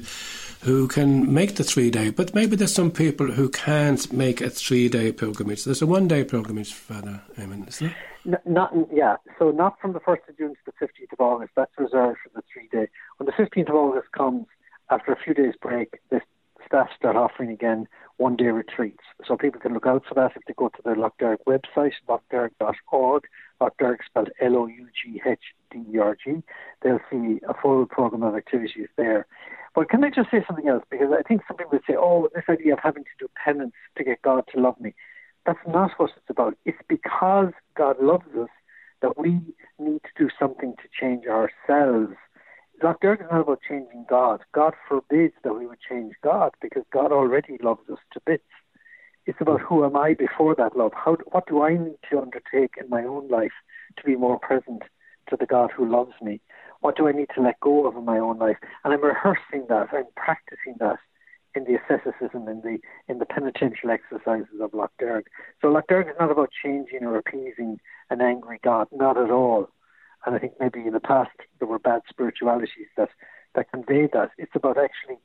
[0.62, 4.52] who can make the three day but maybe there's some people who can't make a
[4.52, 5.63] three day pilgrimage.
[5.65, 7.91] There's a one day pilgrimage father Eamon isn't
[8.23, 8.41] there?
[8.45, 9.15] Not yeah.
[9.39, 11.54] So not from the 1st of June to the 15th of August.
[11.56, 14.45] That's reserved for the three day when the 15th of August comes
[14.89, 16.21] after a few days break the
[16.65, 20.43] staff start offering again one day retreats so people can look out for that if
[20.45, 23.23] they go to the Lough Derg website loughderg.org
[23.62, 24.84] Lough Derg spelled L-O-U-G-H-D-E-R-G.
[26.82, 29.28] They'll see a full program of activities there.
[29.75, 30.84] But can I just say something else?
[30.89, 33.73] Because I think some people would say, oh, this idea of having to do penance
[33.97, 34.93] to get God to love me.
[35.45, 36.58] That's not what it's about.
[36.65, 38.49] It's because God loves us
[39.02, 39.39] that we
[39.78, 42.15] need to do something to change ourselves.
[42.80, 44.42] Derg is not about changing God.
[44.54, 48.44] God forbids that we would change God because God already loves us to bits.
[49.26, 50.92] It's about who am I before that love?
[50.96, 53.52] How, what do I need to undertake in my own life
[53.98, 54.84] to be more present
[55.30, 56.42] to the God who loves me?
[56.82, 58.58] What do I need to let go of in my own life?
[58.84, 59.89] And I'm rehearsing that.
[59.92, 60.98] I'm practicing that
[61.56, 65.26] in the asceticism, in the in the penitential exercises of Derg.
[65.62, 69.70] So Derg is not about changing or appeasing an angry God, not at all.
[70.25, 73.10] And I think maybe in the past there were bad spiritualities that
[73.55, 74.32] that conveyed that.
[74.38, 75.17] It's about actually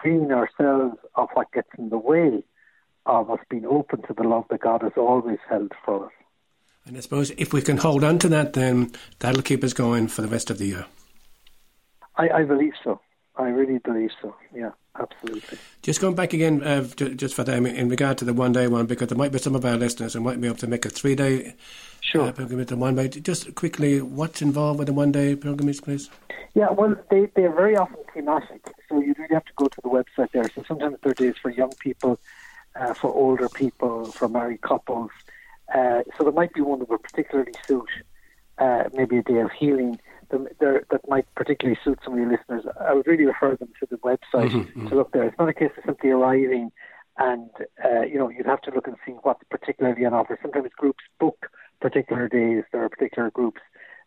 [0.00, 2.44] freeing ourselves of what gets in the way
[3.06, 6.12] of us being open to the love that God has always held for us.
[6.86, 10.08] And I suppose if we can hold on to that, then that'll keep us going
[10.08, 10.86] for the rest of the year.
[12.16, 13.00] I, I believe so.
[13.36, 14.34] I really believe so.
[14.54, 15.58] Yeah, absolutely.
[15.82, 18.86] Just going back again, uh, just for them in regard to the one day one,
[18.86, 20.88] because there might be some of our listeners who might be able to make a
[20.90, 21.54] three day
[22.00, 22.28] Sure.
[22.28, 23.08] uh, pilgrimage to one day.
[23.08, 26.10] Just quickly, what's involved with the one day pilgrimage, please?
[26.54, 29.88] Yeah, well, they, they're very often thematic, so you really have to go to the
[29.88, 30.48] website there.
[30.54, 32.20] So sometimes there are days for young people,
[32.76, 35.10] uh, for older people, for married couples.
[35.74, 37.88] Uh, so there might be one that would particularly suit
[38.58, 39.98] uh, maybe a day of healing
[40.38, 42.64] that, there, that might particularly suit some of your listeners.
[42.80, 45.24] I would really refer them to the website to look there.
[45.24, 46.70] It's not a case of simply arriving
[47.18, 47.50] and,
[47.84, 50.38] uh, you know, you'd have to look and see what's particularly on offer.
[50.42, 51.46] Sometimes groups book
[51.80, 52.64] particular days.
[52.72, 53.60] There are particular groups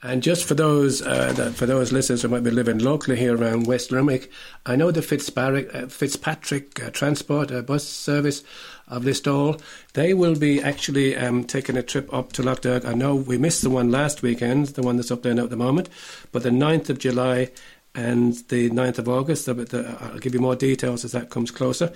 [0.03, 3.37] And just for those uh, that, for those listeners who might be living locally here
[3.37, 4.31] around West Limerick,
[4.65, 8.43] I know the Fitzpatrick, uh, Fitzpatrick uh, Transport uh, bus service
[8.89, 9.61] of Listowel,
[9.93, 12.87] they will be actually um, taking a trip up to Lough Derg.
[12.87, 15.51] I know we missed the one last weekend, the one that's up there now at
[15.51, 15.91] the moment,
[16.33, 17.51] but the 9th of July
[17.95, 21.51] and the 9th of August, the, the, I'll give you more details as that comes
[21.51, 21.93] closer.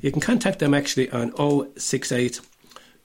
[0.00, 1.32] You can contact them actually on
[1.76, 2.40] 068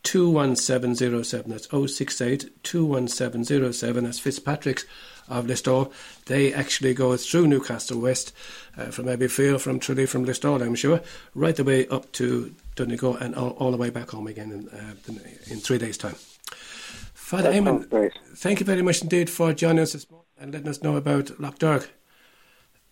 [0.03, 1.51] 21707.
[1.51, 4.03] That's 068 21707.
[4.03, 4.85] That's Fitzpatrick's
[5.29, 5.91] of Listowel.
[6.25, 8.33] They actually go through Newcastle West
[8.77, 11.01] uh, from Abbeyfeale, from Tralee, from Listowel, I'm sure,
[11.33, 14.69] right the way up to Donegal and all, all the way back home again in,
[14.69, 14.93] uh,
[15.47, 16.15] in three days' time.
[17.13, 20.67] Father That Eamon, thank you very much indeed for joining us this morning and letting
[20.67, 21.87] us know about Lough Derg.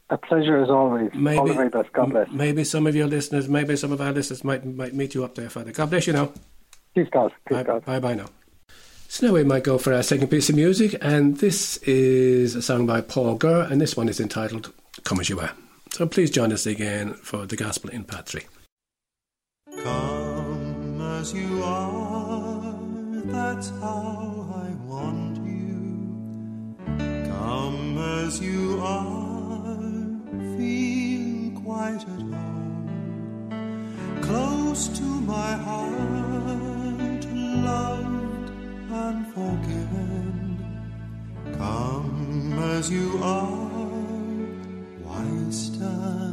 [0.10, 1.10] A pleasure as always.
[1.14, 1.92] Maybe, All the very best.
[1.94, 2.28] God bless.
[2.28, 5.24] m- maybe some of your listeners, maybe some of our listeners might might meet you
[5.24, 5.72] up there, Father.
[5.72, 6.32] God bless you now.
[6.96, 7.32] Peace God.
[7.48, 7.86] Peace Bye, God.
[7.86, 8.28] bye bye now.
[9.08, 12.62] So now we might go for our second piece of music, and this is a
[12.62, 14.72] song by Paul Gurr, and this one is entitled
[15.04, 15.52] Come As You Are.
[15.92, 18.42] So please join us again for the Gospel in Part 3.
[19.84, 22.74] Come as you are,
[23.26, 26.78] that's how I want you.
[27.30, 29.78] Come as you are,
[30.58, 34.20] feel quite at home.
[34.22, 36.71] Close to my heart,
[37.72, 38.50] loved
[39.04, 40.28] and forgiven.
[41.58, 43.98] Come as you are,
[45.06, 46.31] why stand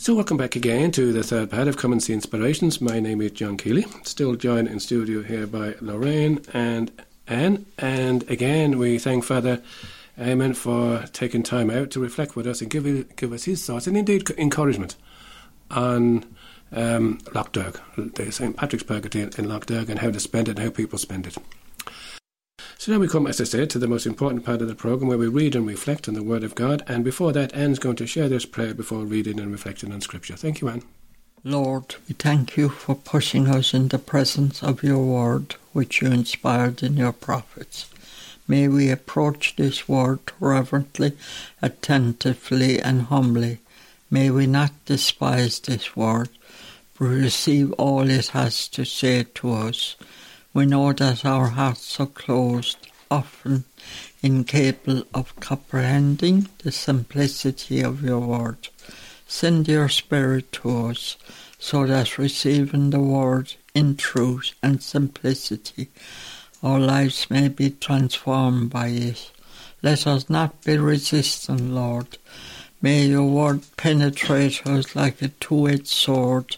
[0.00, 2.80] So, welcome back again to the third part of Come and See Inspirations.
[2.80, 6.92] My name is John Keeley, still joined in studio here by Lorraine and
[7.26, 7.66] Anne.
[7.78, 9.60] And again, we thank Father
[10.16, 13.88] Eamon for taking time out to reflect with us and give, give us his thoughts
[13.88, 14.94] and indeed encouragement
[15.72, 16.24] on
[16.70, 18.56] um, Lough Derg, the St.
[18.56, 21.36] Patrick's Purgatory in Lough Derg, and how to spend it and how people spend it.
[22.80, 25.08] So now we come, as I said, to the most important part of the programme
[25.08, 26.84] where we read and reflect on the Word of God.
[26.86, 30.36] And before that, Anne's going to share this prayer before reading and reflecting on Scripture.
[30.36, 30.84] Thank you, Anne.
[31.42, 36.12] Lord, we thank you for pushing us in the presence of your word, which you
[36.12, 37.90] inspired in your prophets.
[38.46, 41.14] May we approach this word reverently,
[41.60, 43.58] attentively, and humbly.
[44.08, 46.28] May we not despise this word,
[46.96, 49.96] but receive all it has to say to us.
[50.58, 52.78] We know that our hearts are closed,
[53.12, 53.62] often
[54.24, 58.66] incapable of comprehending the simplicity of your word.
[59.28, 61.16] Send your Spirit to us,
[61.60, 65.90] so that receiving the word in truth and simplicity,
[66.60, 69.30] our lives may be transformed by it.
[69.80, 72.18] Let us not be resistant, Lord.
[72.82, 76.56] May your word penetrate us like a two-edged sword.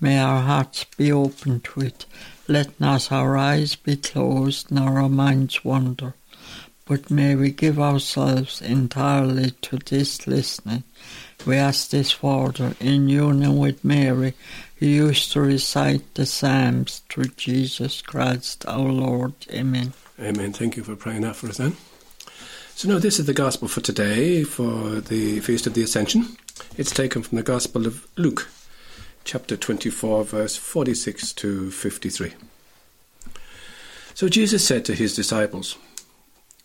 [0.00, 2.06] May our hearts be open to it.
[2.46, 6.14] Let not our eyes be closed, nor our minds wander.
[6.86, 10.84] But may we give ourselves entirely to this listening.
[11.46, 14.34] We ask this, Father, in union with Mary,
[14.76, 19.32] who used to recite the Psalms through Jesus Christ our Lord.
[19.50, 19.94] Amen.
[20.20, 20.52] Amen.
[20.52, 21.76] Thank you for praying that for us then.
[22.74, 26.36] So now this is the Gospel for today, for the Feast of the Ascension.
[26.76, 28.48] It's taken from the Gospel of Luke,
[29.24, 32.34] chapter 24, verse 46 to 53.
[34.14, 35.76] So Jesus said to his disciples,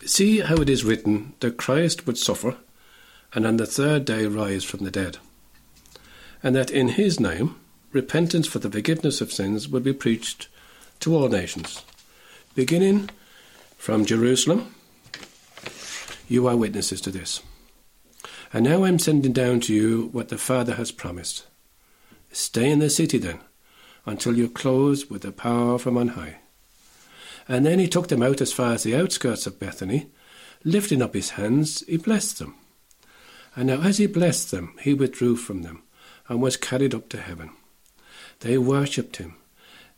[0.05, 2.57] See how it is written that Christ would suffer
[3.33, 5.17] and on the third day rise from the dead,
[6.41, 7.55] and that in his name
[7.91, 10.47] repentance for the forgiveness of sins would be preached
[10.99, 11.83] to all nations,
[12.55, 13.09] beginning
[13.77, 14.75] from Jerusalem.
[16.27, 17.41] You are witnesses to this.
[18.51, 21.45] And now I'm sending down to you what the Father has promised.
[22.31, 23.39] Stay in the city then,
[24.05, 26.37] until you're clothed with the power from on high.
[27.47, 30.07] And then he took them out as far as the outskirts of Bethany.
[30.63, 32.55] Lifting up his hands, he blessed them.
[33.55, 35.83] And now as he blessed them, he withdrew from them,
[36.27, 37.49] and was carried up to heaven.
[38.41, 39.35] They worshipped him,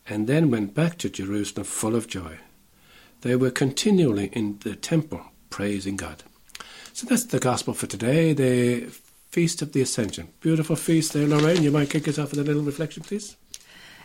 [0.08, 2.38] and then went back to Jerusalem full of joy.
[3.20, 6.24] They were continually in the temple praising God.
[6.92, 8.92] So that's the gospel for today, the
[9.32, 10.28] Feast of the Ascension.
[10.40, 11.62] Beautiful feast there, Lorraine.
[11.62, 13.34] You might kick us off with a little reflection, please.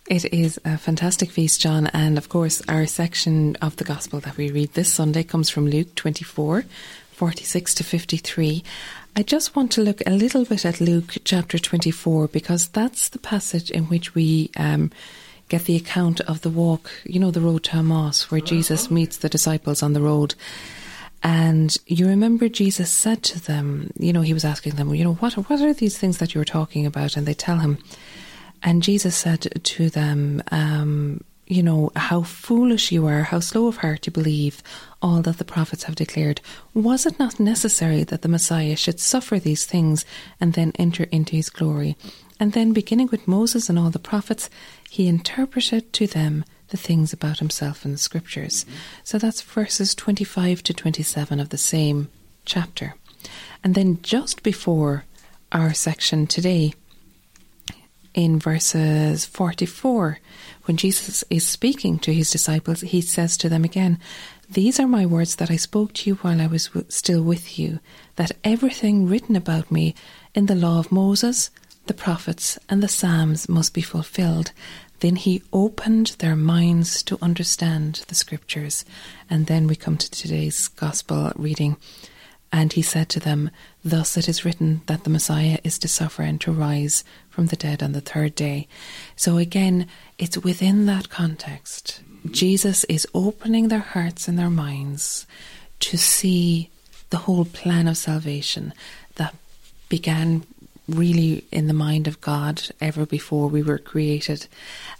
[0.08, 4.38] It is a fantastic feast, John, and of course, our section of the Gospel that
[4.38, 6.64] we read this Sunday comes from Luke 24,
[7.12, 8.64] 46 to 53.
[9.18, 13.20] I just want to look a little bit at Luke chapter 24 because that's the
[13.20, 14.92] passage in which we um,
[15.50, 19.18] get the account of the walk, you know, the road to Emmaus, where Jesus meets
[19.18, 20.36] the disciples on the road.
[21.24, 25.16] And you remember Jesus said to them, you know, he was asking them, you know,
[25.16, 27.18] what, what are these things that you're talking about?
[27.18, 27.80] And they tell him.
[28.64, 33.78] And Jesus said to them, um, you know, how foolish you are, how slow of
[33.78, 34.62] heart to believe
[35.02, 36.42] all that the prophets have declared.
[36.74, 40.06] Was it not necessary that the Messiah should suffer these things
[40.42, 41.96] and then enter into his glory?
[42.40, 44.50] And then, beginning with Moses and all the prophets,
[44.90, 48.66] he interpreted to them the things about himself in the scriptures.
[49.04, 52.10] So that's verses 25 to 27 of the same
[52.46, 52.96] chapter.
[53.64, 55.06] And then, just before
[55.52, 56.74] our section today,
[58.14, 60.20] in verses 44,
[60.66, 64.00] when Jesus is speaking to his disciples, he says to them again,
[64.50, 67.60] These are my words that I spoke to you while I was w- still with
[67.60, 67.80] you,
[68.16, 69.94] that everything written about me
[70.34, 71.52] in the law of Moses,
[71.86, 74.52] the prophets, and the Psalms must be fulfilled.
[75.00, 78.84] Then he opened their minds to understand the scriptures.
[79.30, 81.78] And then we come to today's gospel reading.
[82.52, 83.52] And he said to them,
[83.84, 87.56] Thus it is written that the Messiah is to suffer and to rise from the
[87.56, 88.68] dead on the third day.
[89.16, 89.88] So again,
[90.18, 92.02] it's within that context.
[92.32, 95.28] Jesus is opening their hearts and their minds
[95.80, 96.70] to see
[97.10, 98.74] the whole plan of salvation
[99.16, 99.36] that
[99.90, 100.46] began
[100.88, 104.48] really in the mind of God ever before we were created.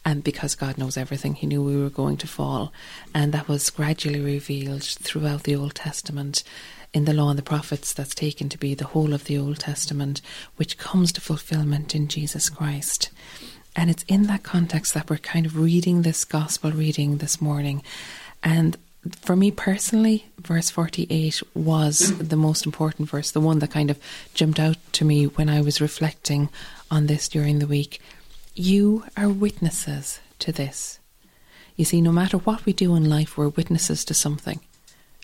[0.06, 2.74] And because God knows everything, He knew we were going to fall.
[3.14, 6.44] And that was gradually revealed throughout the Old Testament
[6.94, 9.60] in the law and the prophets that's taken to be the whole of the Old
[9.60, 10.22] Testament,
[10.56, 13.10] which comes to fulfillment in Jesus Christ.
[13.76, 17.84] And it's in that context that we're kind of reading this gospel reading this morning.
[18.42, 18.78] And
[19.16, 24.00] for me personally, verse 48 was the most important verse, the one that kind of
[24.34, 26.50] jumped out to me when I was reflecting
[26.90, 28.02] on this during the week.
[28.56, 31.00] You are witnesses to this.
[31.76, 34.60] You see, no matter what we do in life, we're witnesses to something.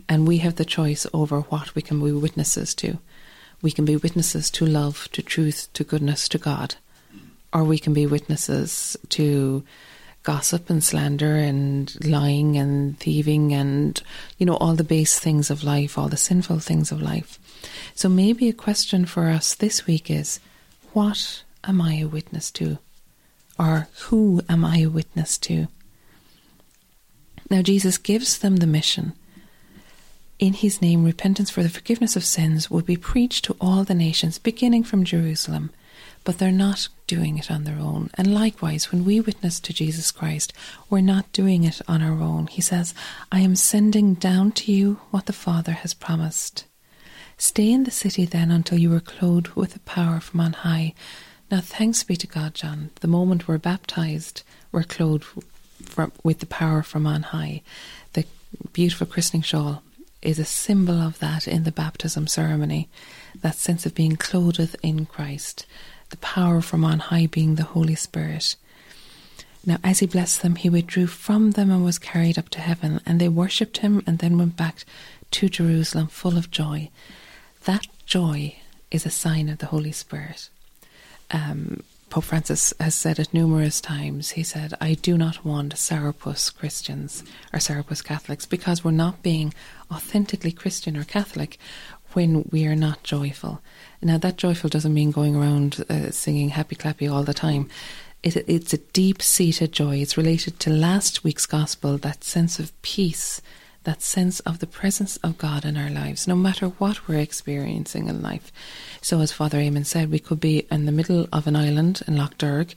[0.07, 2.99] And we have the choice over what we can be witnesses to.
[3.61, 6.75] We can be witnesses to love, to truth, to goodness, to God.
[7.51, 9.63] Or we can be witnesses to
[10.23, 14.01] gossip and slander and lying and thieving and,
[14.37, 17.39] you know, all the base things of life, all the sinful things of life.
[17.93, 20.39] So maybe a question for us this week is
[20.93, 22.77] what am I a witness to?
[23.59, 25.67] Or who am I a witness to?
[27.49, 29.13] Now, Jesus gives them the mission.
[30.39, 33.93] In his name, repentance for the forgiveness of sins will be preached to all the
[33.93, 35.69] nations, beginning from Jerusalem.
[36.23, 38.09] But they're not doing it on their own.
[38.15, 40.53] And likewise, when we witness to Jesus Christ,
[40.89, 42.47] we're not doing it on our own.
[42.47, 42.93] He says,
[43.31, 46.65] I am sending down to you what the Father has promised.
[47.37, 50.93] Stay in the city then until you are clothed with the power from on high.
[51.51, 52.91] Now, thanks be to God, John.
[53.01, 55.25] The moment we're baptized, we're clothed
[56.23, 57.61] with the power from on high.
[58.13, 58.25] The
[58.71, 59.83] beautiful christening shawl
[60.21, 62.87] is a symbol of that in the baptism ceremony,
[63.41, 65.65] that sense of being clothed in Christ,
[66.13, 68.55] the power from on high being the Holy Spirit.
[69.65, 73.01] Now, as he blessed them, he withdrew from them and was carried up to heaven,
[73.03, 74.85] and they worshipped him and then went back
[75.31, 76.91] to Jerusalem full of joy.
[77.63, 78.57] That joy
[78.91, 80.49] is a sign of the Holy Spirit.
[81.31, 84.31] Um, Pope Francis has said it numerous times.
[84.31, 89.51] He said, I do not want sourpuss Christians or sourpuss Catholics because we're not being
[89.91, 91.57] authentically Christian or Catholic
[92.15, 93.61] when we are not joyful.
[94.01, 97.69] Now, that joyful doesn't mean going around uh, singing happy clappy all the time.
[98.21, 99.97] It, it's a deep seated joy.
[99.97, 103.41] It's related to last week's gospel, that sense of peace,
[103.83, 108.07] that sense of the presence of God in our lives, no matter what we're experiencing
[108.07, 108.51] in life.
[109.01, 112.17] So, as Father Eamon said, we could be in the middle of an island in
[112.17, 112.75] Lough Derg,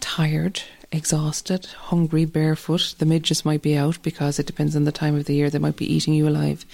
[0.00, 0.62] tired,
[0.92, 2.94] exhausted, hungry, barefoot.
[2.98, 5.58] The midges might be out because it depends on the time of the year, they
[5.58, 6.66] might be eating you alive.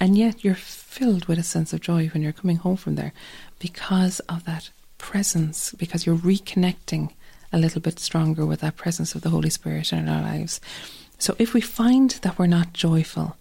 [0.00, 3.12] And yet, you're filled with a sense of joy when you're coming home from there
[3.58, 7.12] because of that presence, because you're reconnecting
[7.52, 10.60] a little bit stronger with that presence of the Holy Spirit in our lives.
[11.18, 13.36] So if we find that we're not joyful,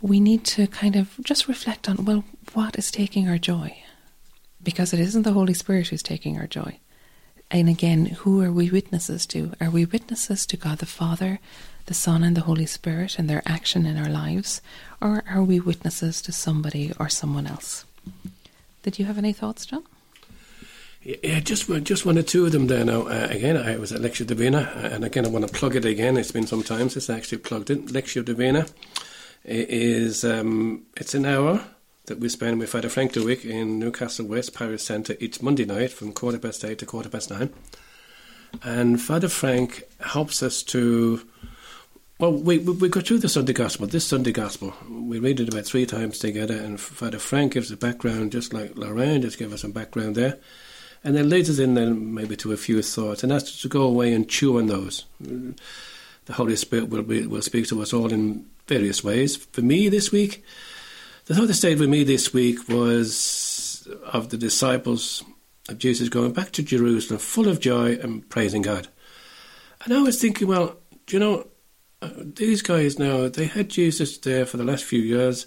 [0.00, 3.76] we need to kind of just reflect on well, what is taking our joy?
[4.62, 6.78] Because it isn't the Holy Spirit who's taking our joy.
[7.50, 9.52] And again, who are we witnesses to?
[9.60, 11.40] Are we witnesses to God the Father,
[11.86, 14.60] the Son, and the Holy Spirit and their action in our lives?
[15.00, 17.86] Or are we witnesses to somebody or someone else?
[18.82, 19.84] Did you have any thoughts, John?
[21.02, 23.02] Yeah, just just one or two of them there now.
[23.02, 26.16] Uh, again, I was at Lectio Divina, and again, I want to plug it again.
[26.16, 27.86] It's been some time since I actually plugged it.
[27.86, 28.66] Lectio Divina
[29.44, 31.64] is um, it's an hour
[32.08, 35.92] that we spend with Father Frank DeWick in Newcastle West Parish Centre each Monday night
[35.92, 37.50] from quarter past eight to quarter past nine.
[38.62, 41.26] And Father Frank helps us to
[42.18, 43.86] well, we, we, we go through the Sunday Gospel.
[43.86, 47.76] This Sunday Gospel, we read it about three times together, and Father Frank gives a
[47.76, 50.38] background, just like Lorraine just gave us some background there
[51.04, 53.82] and then leads us in then maybe to a few thoughts, and us to go
[53.82, 55.04] away and chew on those.
[55.20, 59.36] The Holy Spirit will be, will speak to us all in various ways.
[59.36, 60.44] For me this week,
[61.28, 65.22] the thought that stayed with me this week was of the disciples
[65.68, 68.88] of Jesus going back to Jerusalem, full of joy and praising God.
[69.84, 70.76] And I was thinking, well,
[71.06, 71.46] do you know,
[72.02, 75.46] uh, these guys now they had Jesus there for the last few years.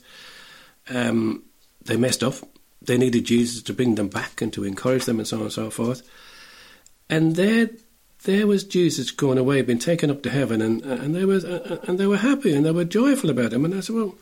[0.90, 1.44] Um,
[1.84, 2.36] they messed up
[2.82, 5.52] they needed Jesus to bring them back and to encourage them and so on and
[5.52, 6.02] so forth.
[7.10, 7.70] And there,
[8.24, 11.42] there was Jesus going away, being taken up to heaven, and and they were
[11.84, 13.66] and they were happy and they were joyful about him.
[13.66, 14.16] And I said, well,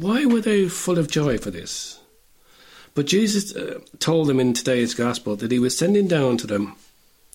[0.00, 2.00] why were they full of joy for this?
[2.94, 6.76] But Jesus uh, told them in today's gospel that he was sending down to them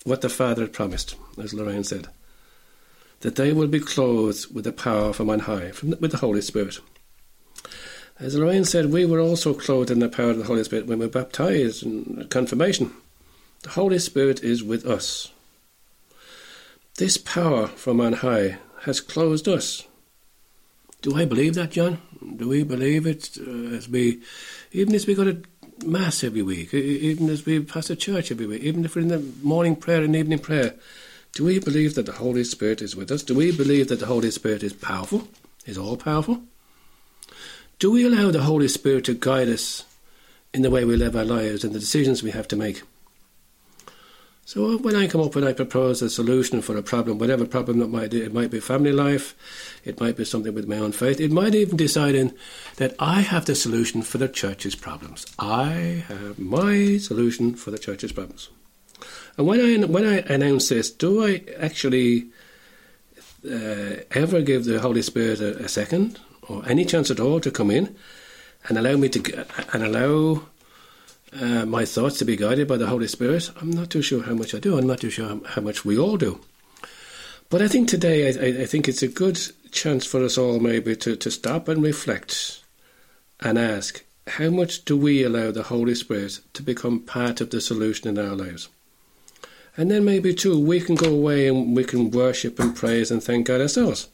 [0.04, 2.08] what the Father had promised, as Lorraine said,
[3.22, 6.42] that they will be clothed with the power from on high, from with the Holy
[6.42, 6.80] Spirit.
[8.20, 11.00] As Lorraine said, we were also clothed in the power of the Holy Spirit when
[11.00, 12.92] we were baptized in confirmation.
[13.64, 15.32] The Holy Spirit is with us.
[16.98, 19.88] This power from on high has closed us.
[21.02, 22.00] Do I believe that, John?
[22.36, 24.22] Do we believe it uh, as we,
[24.72, 25.42] even as we go to
[25.84, 29.08] Mass every week, even as we pass the church every week, even if we're in
[29.08, 30.76] the morning prayer and evening prayer,
[31.34, 33.24] do we believe that the Holy Spirit is with us?
[33.24, 35.28] Do we believe that the Holy Spirit is powerful,
[35.66, 36.44] is all powerful?
[37.80, 39.86] Do we allow the Holy Spirit to guide us
[40.54, 42.84] in the way we live our lives and the decisions we have to make?
[44.44, 47.80] So when I come up and I propose a solution for a problem, whatever problem
[47.80, 49.36] that might it might be family life,
[49.86, 52.34] it might be something with my own faith, it might even deciding
[52.78, 55.26] that I have the solution for the church's problems.
[55.40, 58.50] I have my solution for the church's problems.
[59.38, 62.30] And when I when I announce this, do I actually
[63.46, 67.52] uh, ever give the Holy Spirit a, a second or any chance at all to
[67.52, 67.96] come in
[68.68, 70.44] and allow me to and allow
[71.40, 73.50] uh, my thoughts to be guided by the Holy Spirit?
[73.60, 74.78] I'm not too sure how much I do.
[74.78, 76.42] I'm not too sure how, much we all do.
[77.50, 79.40] But I think today, I, I, I think it's a good
[79.72, 82.64] chance for us all maybe to, to stop and reflect
[83.40, 87.60] and ask, how much do we allow the Holy Spirit to become part of the
[87.60, 88.70] solution in our lives?
[89.78, 93.24] And then maybe too, we can go away and we can worship and praise and
[93.24, 94.10] thank God ourselves.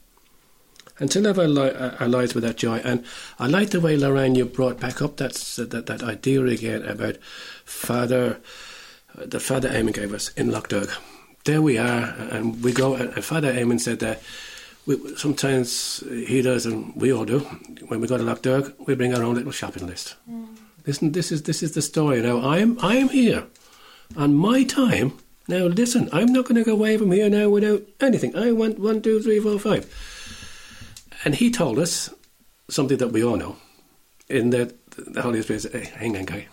[1.00, 2.82] And to live our, li- uh, our lives with that joy.
[2.84, 3.06] And
[3.39, 7.18] I like the way, Lorraine, you brought back up that, that, that idea again about
[7.66, 8.39] Father,
[9.16, 10.89] the Father Eamon gave us in Lough Derg.
[11.45, 14.22] There we are, and we go, and Father Eamon said that
[14.86, 17.39] we, sometimes he does, and we all do.
[17.88, 20.16] When we go to Lough Derg, we bring our own little shopping list.
[20.30, 20.48] Mm.
[20.86, 22.22] Listen, this is this is the story.
[22.22, 23.45] Now I am I am here
[24.16, 25.12] on my time.
[25.50, 28.36] Now listen, I'm not going to go away from here now without anything.
[28.36, 29.86] I want one, two, three, four, five.
[31.28, 32.10] And he told us
[32.70, 33.58] something that we all know,
[34.30, 36.48] in that the Holy Spirit said, "Hey, hang on, guy,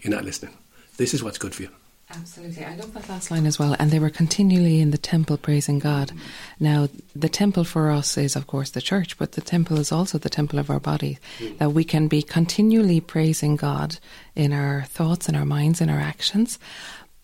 [0.00, 0.54] you're not listening.
[0.96, 1.70] This is what's good for you."
[2.08, 2.64] Absolutely.
[2.64, 3.74] I love that last line as well.
[3.80, 6.12] And they were continually in the temple praising God.
[6.60, 10.18] Now, the temple for us is, of course, the church, but the temple is also
[10.18, 11.18] the temple of our body.
[11.40, 11.58] Mm.
[11.58, 13.98] That we can be continually praising God
[14.36, 16.60] in our thoughts, in our minds, in our actions.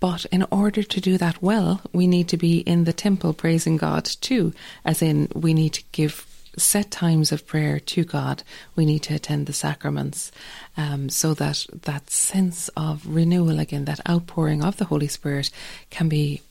[0.01, 3.77] But in order to do that well, we need to be in the temple praising
[3.77, 4.53] God too,
[4.85, 6.25] as in we need to give
[6.59, 8.43] set times of prayer to God.
[8.77, 10.31] We need to attend the sacraments
[10.77, 15.51] um, so that that sense of renewal again, that outpouring of the Holy Spirit
[15.91, 16.43] can be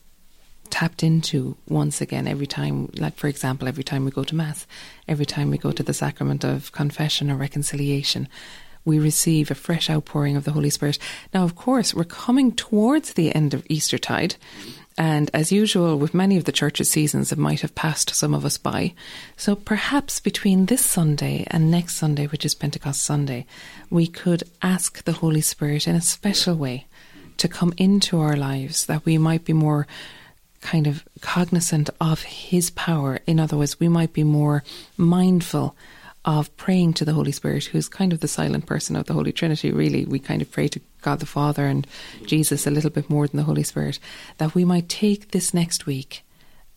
[0.70, 4.66] tapped into once again every time like for example every time we go to mass
[5.08, 8.28] every time we go to the sacrament of confession or reconciliation
[8.88, 10.98] we receive a fresh outpouring of the Holy Spirit.
[11.32, 14.34] Now, of course, we're coming towards the end of Eastertide,
[14.98, 18.44] and as usual with many of the church's seasons, it might have passed some of
[18.44, 18.94] us by.
[19.36, 23.46] So perhaps between this Sunday and next Sunday, which is Pentecost Sunday,
[23.90, 26.86] we could ask the Holy Spirit in a special way
[27.36, 29.86] to come into our lives that we might be more
[30.60, 33.20] kind of cognizant of His power.
[33.24, 34.64] In other words, we might be more
[34.96, 35.76] mindful
[36.24, 39.32] of praying to the Holy Spirit, who's kind of the silent person of the Holy
[39.32, 40.04] Trinity, really.
[40.04, 41.86] We kind of pray to God the Father and
[42.26, 43.98] Jesus a little bit more than the Holy Spirit.
[44.38, 46.22] That we might take this next week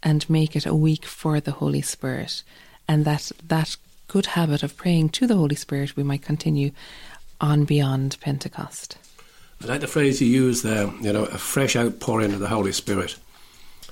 [0.03, 2.43] and make it a week for the Holy Spirit.
[2.87, 3.75] And that that
[4.07, 6.71] good habit of praying to the Holy Spirit we might continue
[7.39, 8.97] on beyond Pentecost.
[9.63, 12.71] I like the phrase you use there, you know, a fresh outpouring of the Holy
[12.71, 13.15] Spirit.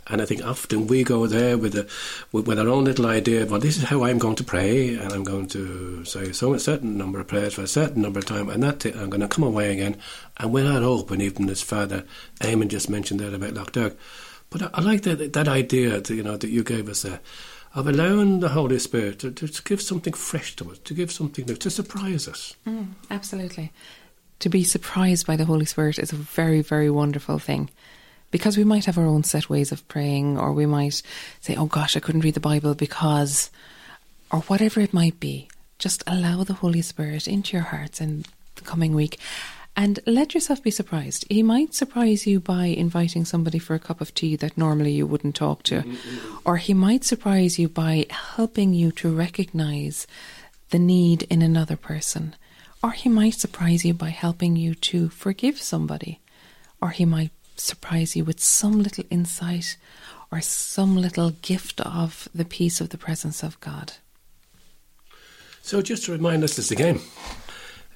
[0.10, 1.88] And I think often we go there with, a,
[2.32, 5.24] with, our own little idea well, this is how I'm going to pray, and I'm
[5.24, 8.50] going to say so a certain number of prayers for a certain number of time,
[8.50, 9.98] and that I'm going to come away again,
[10.38, 12.06] and we're not open, even as Father
[12.42, 13.96] Eamon just mentioned there about Lough Derg.
[14.50, 17.20] But I, I like that that idea, that, you know, that you gave us there,
[17.76, 21.12] of allowing the Holy Spirit to, to, to give something fresh to us, to give
[21.12, 22.56] something new, to surprise us.
[22.66, 23.72] Mm, absolutely.
[24.40, 27.70] To be surprised by the Holy Spirit is a very, very wonderful thing.
[28.32, 31.02] Because we might have our own set ways of praying, or we might
[31.42, 33.50] say, oh gosh, I couldn't read the Bible because,
[34.32, 35.50] or whatever it might be.
[35.80, 38.26] Just allow the Holy Spirit into your hearts in
[38.56, 39.18] the coming week.
[39.76, 41.26] And let yourself be surprised.
[41.30, 45.08] He might surprise you by inviting somebody for a cup of tea that normally you
[45.08, 45.84] wouldn't talk to,
[46.44, 50.06] or he might surprise you by helping you to recognize
[50.72, 52.36] the need in another person,
[52.84, 56.20] or he might surprise you by helping you to forgive somebody,
[56.82, 59.78] or he might surprise you with some little insight
[60.32, 63.94] or some little gift of the peace of the presence of God.
[65.62, 67.00] So just to remind us this again,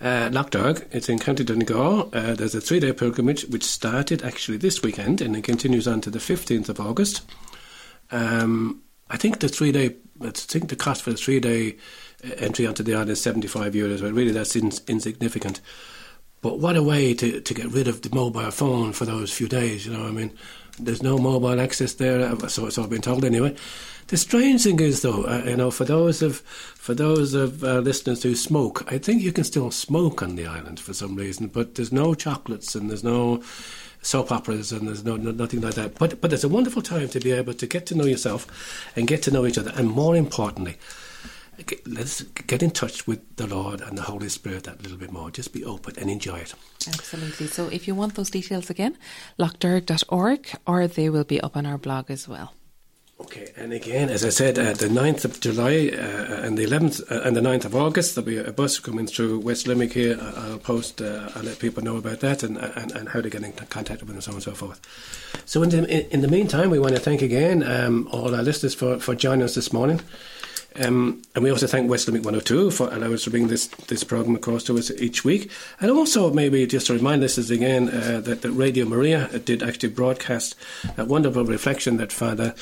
[0.02, 2.10] uh, Lough Derg, it's in County Donegal.
[2.14, 6.10] Uh, there's a three-day pilgrimage which started actually this weekend and it continues on to
[6.10, 7.22] the 15th of August.
[8.12, 11.78] Um, I think the three-day, I think the cost for the three-day
[12.26, 15.62] uh, entry onto the island is 75 euros, but really that's ins- insignificant.
[16.44, 19.48] But what a way to, to get rid of the mobile phone for those few
[19.48, 20.06] days, you know.
[20.06, 20.30] I mean,
[20.78, 23.56] there's no mobile access there, so, so I've been told anyway.
[24.08, 27.80] The strange thing is, though, uh, you know, for those of for those of uh,
[27.80, 31.48] listeners who smoke, I think you can still smoke on the island for some reason,
[31.48, 33.42] but there's no chocolates and there's no
[34.02, 35.98] soap operas and there's no, no nothing like that.
[35.98, 38.46] But but it's a wonderful time to be able to get to know yourself
[38.98, 40.76] and get to know each other, and more importantly,
[41.86, 45.30] Let's get in touch with the Lord and the Holy Spirit that little bit more.
[45.32, 46.54] Just be open and enjoy it.
[46.88, 47.48] Absolutely.
[47.48, 48.98] So if you want those details again,
[49.40, 52.54] loughderg.org or they will be up on our blog as well.
[53.22, 57.10] Okay, and again, as I said, uh, the 9th of July uh, and the 11th
[57.10, 60.20] uh, and the 9th of August, there'll be a bus coming through West Limerick here.
[60.20, 63.44] I'll post, uh, I'll let people know about that and, and, and how to get
[63.44, 64.82] in contact with them and so on and so forth.
[65.46, 68.44] So, in the, in, in the meantime, we want to thank again um, all our
[68.44, 70.02] listeners for, for joining us this morning.
[70.80, 74.04] Um, and we also thank West Limerick 102 for allowing us to bring this, this
[74.04, 75.52] programme across to us each week.
[75.80, 79.90] And also, maybe just to remind listeners again uh, that, that Radio Maria did actually
[79.90, 80.56] broadcast
[80.96, 82.56] that wonderful reflection that Father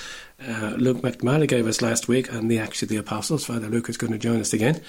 [0.48, 3.46] uh, Luke McNamara gave us last week, and the actually the Apostles.
[3.46, 4.82] Father Luke is going to join us again,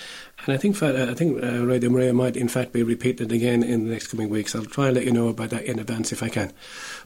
[0.45, 3.63] and I think Father, I think uh, Radio Maria might in fact be repeated again
[3.63, 4.55] in the next coming weeks.
[4.55, 6.53] I'll try and let you know about that in advance if I can.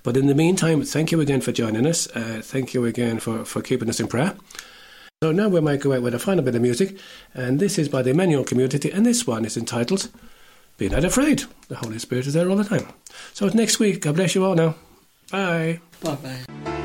[0.05, 2.07] But in the meantime, thank you again for joining us.
[2.15, 4.37] Uh, thank you again for, for keeping us in prayer.
[5.23, 6.99] So now we might go out with a final bit of music,
[7.33, 10.11] and this is by the Emmanuel Community, and this one is entitled
[10.77, 11.45] Be Not Afraid.
[11.69, 12.87] The Holy Spirit is there all the time.
[13.33, 14.03] So next week.
[14.03, 14.75] God bless you all now.
[15.31, 15.81] Bye.
[16.03, 16.76] Bye bye.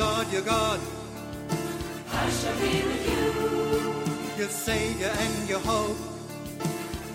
[0.00, 0.80] Lord your God.
[2.10, 4.38] I shall be with you.
[4.38, 5.98] Your Savior and your hope.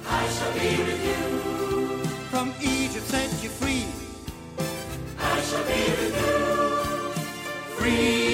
[0.07, 1.23] I shall be with you.
[2.31, 3.87] From Egypt set you free.
[5.17, 6.35] I shall be with you.
[7.77, 8.24] Free